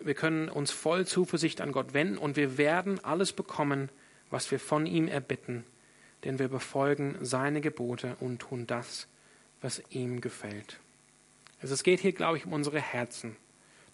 [0.00, 3.88] wir können uns voll Zuversicht an Gott wenden und wir werden alles bekommen,
[4.30, 5.64] was wir von ihm erbitten,
[6.22, 9.08] denn wir befolgen seine Gebote und tun das,
[9.60, 10.78] was ihm gefällt.
[11.60, 13.34] Also es geht hier, glaube ich, um unsere Herzen,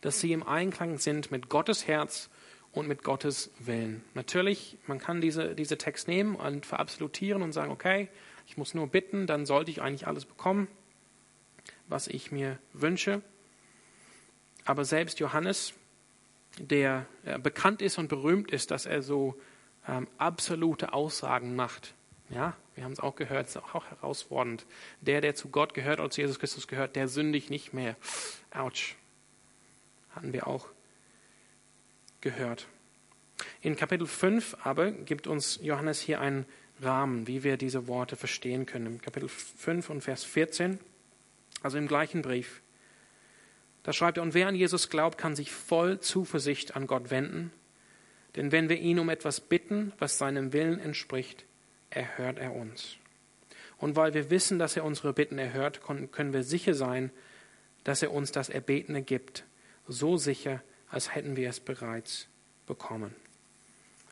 [0.03, 2.29] dass sie im Einklang sind mit Gottes Herz
[2.73, 4.05] und mit Gottes Willen.
[4.13, 8.11] Natürlich, man kann diese, diese Text nehmen und verabsolutieren und sagen, okay,
[8.47, 10.69] ich muss nur bitten, dann sollte ich eigentlich alles bekommen.
[11.87, 13.21] was ich mir wünsche.
[14.65, 15.75] Aber selbst Johannes,
[16.59, 19.39] der äh, bekannt ist und berühmt ist, dass er so
[19.87, 21.95] ähm, absolute Aussagen macht.
[22.31, 24.65] Ja, wir haben es auch gehört, es ist auch herausfordernd.
[25.03, 27.97] Der, der zu Gott gehört oder zu Jesus Christus gehört, der sündigt nicht mehr.
[28.51, 28.97] Autsch.
[30.11, 30.69] Hatten wir auch
[32.21, 32.67] gehört.
[33.61, 36.47] In Kapitel 5 aber gibt uns Johannes hier einen
[36.81, 38.87] Rahmen, wie wir diese Worte verstehen können.
[38.87, 40.79] Im Kapitel 5 und Vers 14,
[41.63, 42.61] also im gleichen Brief.
[43.83, 47.53] Da schreibt er, und wer an Jesus glaubt, kann sich voll Zuversicht an Gott wenden.
[48.37, 51.45] Denn wenn wir ihn um etwas bitten, was seinem Willen entspricht,
[51.91, 52.97] erhört er uns.
[53.79, 57.11] Und weil wir wissen, dass er unsere Bitten erhört, können wir sicher sein,
[57.85, 59.45] dass er uns das Erbetene gibt,
[59.87, 62.29] so sicher, als hätten wir es bereits
[62.67, 63.15] bekommen.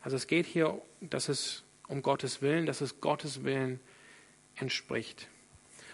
[0.01, 3.79] Also es geht hier, dass es um Gottes Willen, dass es Gottes Willen
[4.55, 5.27] entspricht.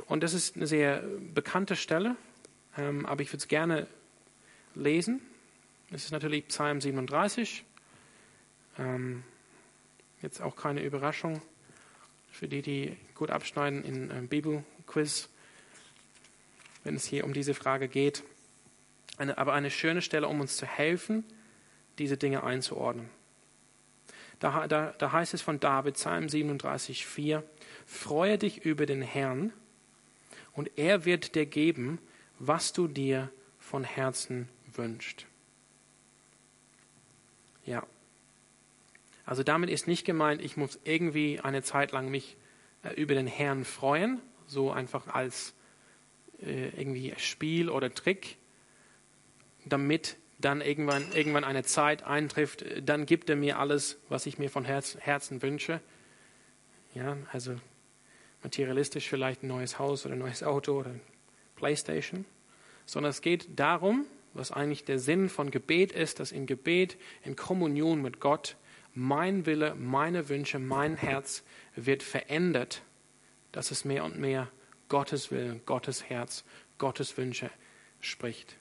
[0.05, 2.15] Und das ist eine sehr bekannte Stelle,
[2.77, 3.87] ähm, aber ich würde es gerne
[4.75, 5.21] lesen.
[5.91, 7.63] Es ist natürlich Psalm 37.
[8.77, 9.23] Ähm,
[10.21, 11.41] jetzt auch keine Überraschung
[12.31, 15.29] für die, die gut abschneiden in ähm, Bibelquiz,
[16.83, 18.23] wenn es hier um diese Frage geht.
[19.17, 21.25] Aber eine schöne Stelle, um uns zu helfen,
[21.97, 23.09] diese Dinge einzuordnen.
[24.39, 27.43] Da, da, da heißt es von David, Psalm 37, 4,
[27.85, 29.51] Freue dich über den Herrn
[30.53, 31.99] und er wird dir geben,
[32.37, 35.25] was du dir von Herzen wünschst.
[37.65, 37.85] Ja.
[39.25, 42.37] Also damit ist nicht gemeint, ich muss irgendwie eine Zeit lang mich
[42.83, 45.53] äh, über den Herrn freuen, so einfach als
[46.41, 48.37] äh, irgendwie Spiel oder Trick,
[49.65, 54.49] damit dann irgendwann, irgendwann eine Zeit eintrifft, dann gibt er mir alles, was ich mir
[54.49, 55.81] von Herz, Herzen wünsche.
[56.95, 57.55] Ja, also
[58.41, 60.91] materialistisch vielleicht ein neues Haus oder ein neues Auto oder
[61.55, 62.25] Playstation,
[62.85, 67.35] sondern es geht darum, was eigentlich der Sinn von Gebet ist, dass in Gebet, in
[67.35, 68.55] Kommunion mit Gott,
[68.93, 71.43] mein Wille, meine Wünsche, mein Herz
[71.75, 72.81] wird verändert,
[73.51, 74.49] dass es mehr und mehr
[74.87, 76.43] Gottes Willen, Gottes Herz,
[76.77, 77.49] Gottes Wünsche
[77.99, 78.58] spricht.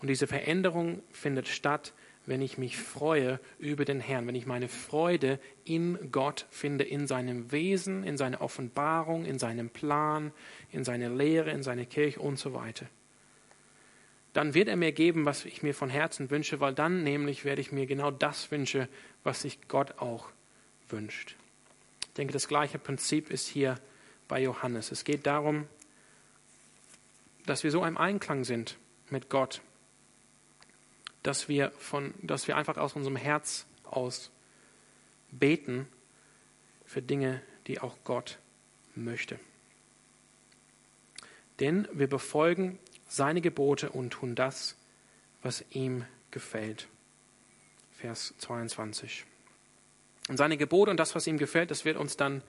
[0.00, 1.92] Und diese Veränderung findet statt,
[2.26, 7.06] wenn ich mich freue über den Herrn, wenn ich meine Freude in Gott finde, in
[7.06, 10.32] seinem Wesen, in seiner Offenbarung, in seinem Plan,
[10.70, 12.86] in seiner Lehre, in seiner Kirche und so weiter.
[14.32, 17.60] Dann wird er mir geben, was ich mir von Herzen wünsche, weil dann nämlich werde
[17.60, 18.86] ich mir genau das wünschen,
[19.24, 20.30] was sich Gott auch
[20.88, 21.34] wünscht.
[22.02, 23.76] Ich denke, das gleiche Prinzip ist hier
[24.28, 24.92] bei Johannes.
[24.92, 25.66] Es geht darum,
[27.46, 28.76] dass wir so im Einklang sind
[29.08, 29.62] mit Gott,
[31.22, 34.30] dass wir, von, dass wir einfach aus unserem Herz aus
[35.30, 35.88] beten
[36.84, 38.38] für Dinge, die auch Gott
[38.94, 39.38] möchte.
[41.60, 44.76] Denn wir befolgen seine Gebote und tun das,
[45.42, 46.88] was ihm gefällt.
[47.92, 49.26] Vers 22.
[50.28, 52.42] Und seine Gebote und das, was ihm gefällt, das wird uns dann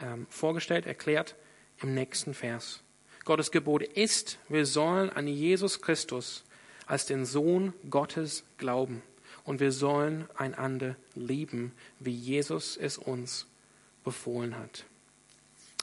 [0.00, 1.36] ähm, vorgestellt, erklärt
[1.82, 2.82] im nächsten Vers.
[3.24, 6.44] Gottes Gebot ist, wir sollen an Jesus Christus
[6.90, 9.00] als den Sohn Gottes glauben
[9.44, 11.70] und wir sollen einander lieben,
[12.00, 13.46] wie Jesus es uns
[14.02, 14.84] befohlen hat.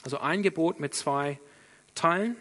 [0.04, 1.40] Also ein Gebot mit zwei
[1.94, 2.36] Teilen.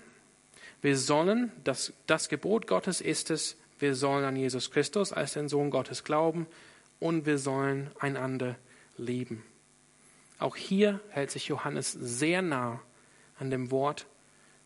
[0.81, 5.47] Wir sollen, das, das Gebot Gottes ist es, wir sollen an Jesus Christus als den
[5.47, 6.45] Sohn Gottes glauben
[6.99, 8.57] und wir sollen einander
[8.97, 9.45] lieben.
[10.39, 12.81] Auch hier hält sich Johannes sehr nah
[13.39, 14.07] an dem Wort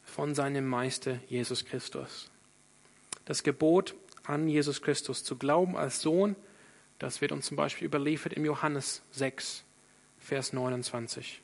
[0.04, 2.32] von seinem Meister Jesus Christus
[3.32, 6.36] das Gebot an Jesus Christus zu glauben als Sohn,
[7.00, 9.64] das wird uns zum Beispiel überliefert im Johannes 6,
[10.20, 11.42] Vers 29.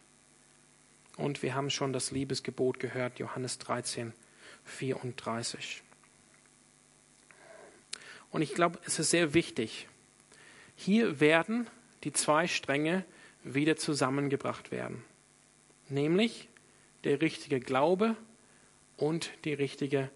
[1.15, 4.11] Und wir haben schon das Liebesgebot gehört, Johannes 13,
[4.65, 5.81] 34.
[8.31, 9.87] Und ich glaube, es ist sehr wichtig.
[10.75, 11.69] Hier werden
[12.03, 13.05] die zwei Stränge
[13.45, 15.05] wieder zusammengebracht werden.
[15.87, 16.49] Nämlich
[17.05, 18.17] der richtige Glaube
[18.97, 20.11] und die richtige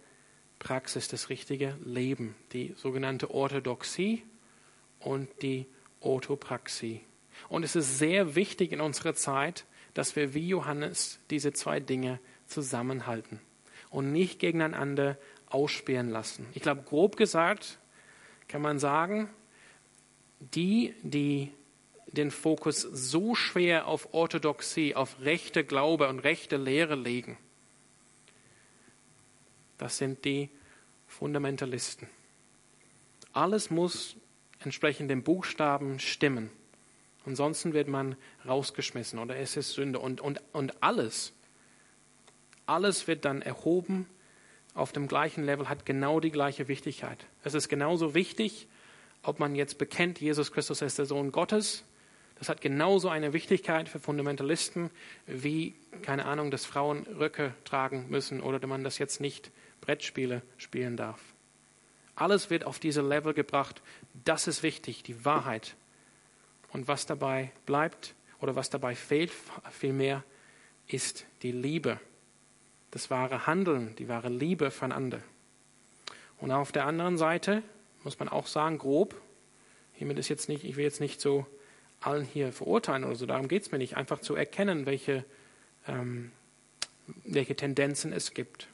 [0.62, 4.24] Praxis, das richtige Leben, die sogenannte Orthodoxie
[5.00, 5.66] und die
[6.02, 7.02] Orthopraxie.
[7.50, 12.20] Und es ist sehr wichtig in unserer Zeit, dass wir wie Johannes diese zwei Dinge
[12.46, 13.40] zusammenhalten
[13.90, 16.46] und nicht gegeneinander aussperren lassen.
[16.54, 17.80] Ich glaube, grob gesagt
[18.48, 19.30] kann man sagen,
[20.40, 21.52] die, die
[22.06, 27.38] den Fokus so schwer auf Orthodoxie, auf rechte Glaube und rechte Lehre legen,
[29.82, 30.52] das sind die
[31.08, 32.08] Fundamentalisten.
[33.34, 34.16] Alles muss
[34.60, 36.52] entsprechend dem Buchstaben stimmen.
[37.26, 38.16] Ansonsten wird man
[38.48, 39.98] rausgeschmissen oder es ist Sünde.
[39.98, 41.34] Und, und, und alles,
[42.68, 44.06] alles wird dann erhoben
[44.76, 47.26] auf dem gleichen Level hat genau die gleiche Wichtigkeit.
[47.44, 48.68] Es ist genauso wichtig,
[49.24, 51.84] ob man jetzt bekennt, Jesus Christus ist der Sohn Gottes.
[52.38, 54.92] Das hat genauso eine Wichtigkeit für Fundamentalisten,
[55.26, 55.74] wie,
[56.04, 59.52] keine Ahnung, dass Frauen Röcke tragen müssen oder man das jetzt nicht
[59.82, 61.20] Brettspiele spielen darf.
[62.16, 63.82] Alles wird auf diese Level gebracht.
[64.26, 65.76] Das ist wichtig, die Wahrheit.
[66.72, 69.32] Und was dabei bleibt oder was dabei fehlt,
[69.72, 70.24] vielmehr,
[70.88, 72.00] ist die Liebe.
[72.92, 75.22] Das wahre Handeln, die wahre Liebe voneinander.
[76.38, 77.64] Und auf der anderen Seite
[78.04, 79.16] muss man auch sagen, grob,
[79.94, 81.46] hiermit ist jetzt nicht, ich will jetzt nicht so
[82.00, 85.24] allen hier verurteilen oder so, darum geht es mir nicht, einfach zu erkennen, welche,
[85.88, 86.32] ähm,
[87.24, 88.68] welche Tendenzen es gibt.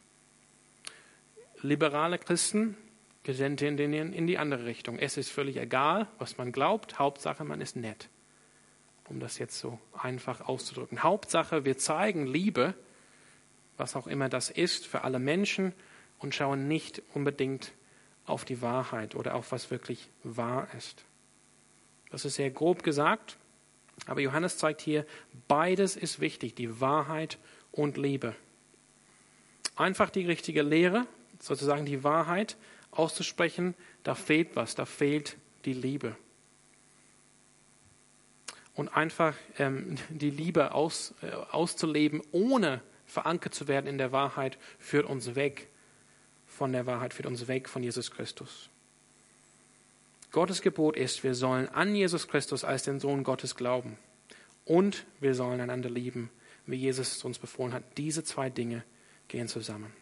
[1.61, 2.77] Liberale Christen
[3.23, 4.99] in, in die andere Richtung.
[4.99, 8.09] Es ist völlig egal, was man glaubt, Hauptsache man ist nett,
[9.09, 11.03] um das jetzt so einfach auszudrücken.
[11.03, 12.73] Hauptsache wir zeigen Liebe,
[13.75, 15.73] was auch immer das ist, für alle Menschen
[16.19, 17.73] und schauen nicht unbedingt
[18.25, 21.03] auf die Wahrheit oder auf was wirklich wahr ist.
[22.09, 23.37] Das ist sehr grob gesagt,
[24.05, 25.05] aber Johannes zeigt hier,
[25.47, 27.37] beides ist wichtig, die Wahrheit
[27.71, 28.35] und Liebe.
[29.75, 31.07] Einfach die richtige Lehre,
[31.39, 32.57] sozusagen die Wahrheit
[32.91, 36.15] auszusprechen, da fehlt was, da fehlt die Liebe.
[38.73, 44.57] Und einfach ähm, die Liebe aus, äh, auszuleben, ohne verankert zu werden in der Wahrheit,
[44.77, 45.67] führt uns weg
[46.45, 48.69] von der Wahrheit, führt uns weg von Jesus Christus.
[50.31, 53.97] Gottes Gebot ist, wir sollen an Jesus Christus als den Sohn Gottes glauben
[54.65, 56.29] und wir sollen einander lieben,
[56.65, 57.83] wie Jesus es uns befohlen hat.
[57.97, 58.83] Diese zwei Dinge
[59.29, 59.93] gehen zusammen.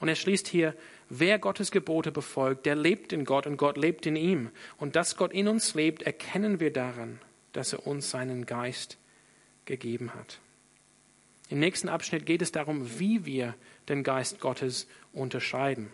[0.00, 0.74] Und er schließt hier,
[1.08, 4.50] wer Gottes Gebote befolgt, der lebt in Gott und Gott lebt in ihm.
[4.78, 7.20] Und dass Gott in uns lebt, erkennen wir daran,
[7.52, 8.98] dass er uns seinen Geist
[9.64, 10.40] gegeben hat.
[11.50, 13.54] Im nächsten Abschnitt geht es darum, wie wir
[13.88, 15.90] den Geist Gottes unterscheiden.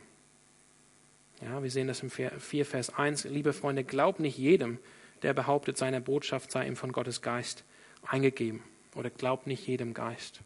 [1.43, 3.25] Ja, wir sehen das im 4, Vers 1.
[3.25, 4.79] Liebe Freunde, glaubt nicht jedem,
[5.23, 7.65] der behauptet, seine Botschaft sei ihm von Gottes Geist
[8.03, 8.63] eingegeben.
[8.95, 10.41] Oder glaubt nicht jedem Geist.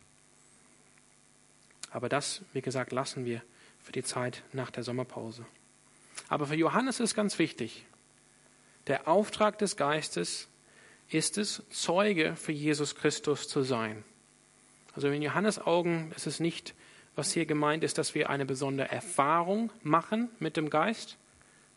[1.95, 3.41] Aber das, wie gesagt, lassen wir
[3.81, 5.47] für die Zeit nach der Sommerpause.
[6.29, 7.87] Aber für Johannes ist ganz wichtig,
[8.89, 10.49] der Auftrag des Geistes
[11.09, 14.03] ist es, Zeuge für Jesus Christus zu sein.
[14.95, 16.75] Also in Johannes Augen ist es nicht,
[17.15, 21.17] was hier gemeint ist, dass wir eine besondere Erfahrung machen mit dem Geist.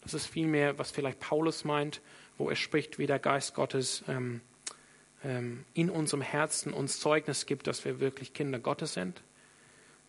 [0.02, 2.02] Das ist vielmehr, was vielleicht Paulus meint,
[2.40, 4.42] wo er spricht, wie der Geist Gottes ähm,
[5.24, 9.22] ähm, in unserem Herzen uns Zeugnis gibt, dass wir wirklich Kinder Gottes sind.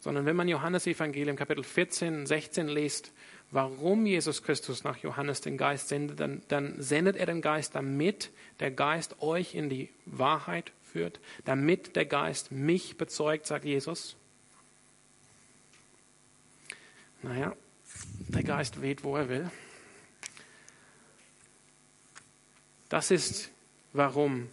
[0.00, 3.12] Sondern wenn man Johannes Evangelium Kapitel 14, 16 liest,
[3.50, 8.30] warum Jesus Christus nach Johannes den Geist sendet, dann, dann sendet er den Geist, damit
[8.60, 14.16] der Geist euch in die Wahrheit führt, damit der Geist mich bezeugt, sagt Jesus.
[17.22, 17.54] Naja,
[18.28, 19.50] der Geist weht, wo er will.
[22.88, 23.50] Das ist,
[23.92, 24.48] warum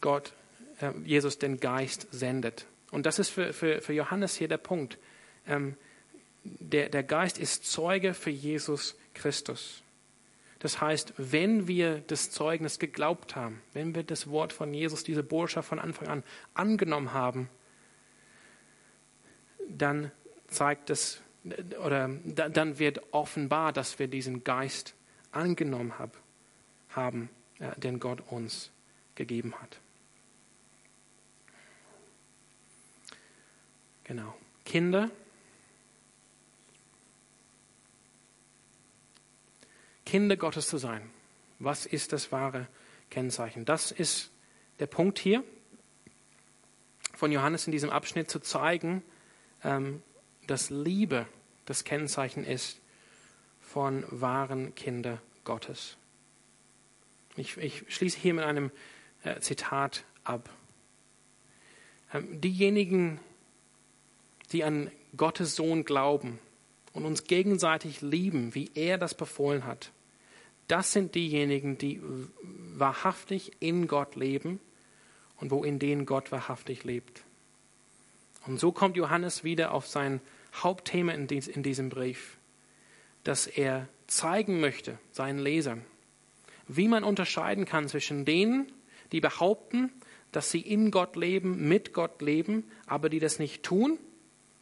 [0.00, 0.32] Gott,
[0.80, 2.66] äh, Jesus den Geist sendet.
[2.92, 4.98] Und das ist für, für, für Johannes hier der Punkt.
[5.48, 5.76] Ähm,
[6.44, 9.82] der, der Geist ist Zeuge für Jesus Christus.
[10.60, 15.24] Das heißt, wenn wir das Zeugnis geglaubt haben, wenn wir das Wort von Jesus, diese
[15.24, 16.22] Botschaft von Anfang an
[16.54, 17.48] angenommen haben,
[19.68, 20.12] dann
[20.46, 21.20] zeigt es
[21.84, 24.94] oder dann wird offenbar, dass wir diesen Geist
[25.32, 26.16] angenommen hab,
[26.90, 27.28] haben,
[27.78, 28.70] den Gott uns
[29.16, 29.81] gegeben hat.
[34.12, 34.36] Genau.
[34.66, 35.10] Kinder
[40.04, 41.08] Kinder Gottes zu sein.
[41.58, 42.68] Was ist das wahre
[43.08, 43.64] Kennzeichen?
[43.64, 44.30] Das ist
[44.80, 45.42] der Punkt hier
[47.14, 49.02] von Johannes in diesem Abschnitt zu zeigen,
[49.64, 50.02] ähm,
[50.46, 51.26] dass Liebe
[51.64, 52.82] das Kennzeichen ist
[53.62, 55.96] von wahren Kindern Gottes.
[57.36, 58.70] Ich, ich schließe hier mit einem
[59.24, 60.50] äh, Zitat ab.
[62.12, 63.18] Ähm, diejenigen,
[64.52, 66.38] die an Gottes Sohn glauben
[66.92, 69.92] und uns gegenseitig lieben, wie er das befohlen hat,
[70.68, 72.00] das sind diejenigen, die
[72.42, 74.60] wahrhaftig in Gott leben
[75.36, 77.24] und wo in denen Gott wahrhaftig lebt.
[78.46, 80.20] Und so kommt Johannes wieder auf sein
[80.54, 82.38] Hauptthema in, diesem Brief,
[83.24, 85.84] dass er zeigen möchte seinen Lesern,
[86.68, 88.70] wie man unterscheiden kann zwischen denen,
[89.12, 89.92] die behaupten,
[90.30, 93.98] dass sie in Gott leben, mit Gott leben, aber die das nicht tun,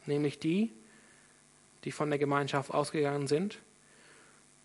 [0.06, 0.72] nämlich die,
[1.84, 3.58] die von der Gemeinschaft ausgegangen sind,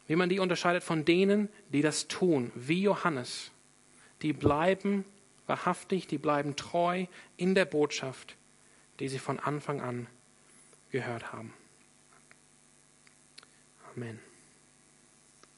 [0.08, 3.52] wie man die unterscheidet von denen, die das tun, wie Johannes,
[4.22, 5.06] die bleiben
[5.48, 7.06] wahrhaftig, die bleiben treu
[7.38, 8.36] in der Botschaft,
[9.00, 10.08] die sie von Anfang an
[10.92, 11.54] gehört haben.
[13.96, 14.20] Amen.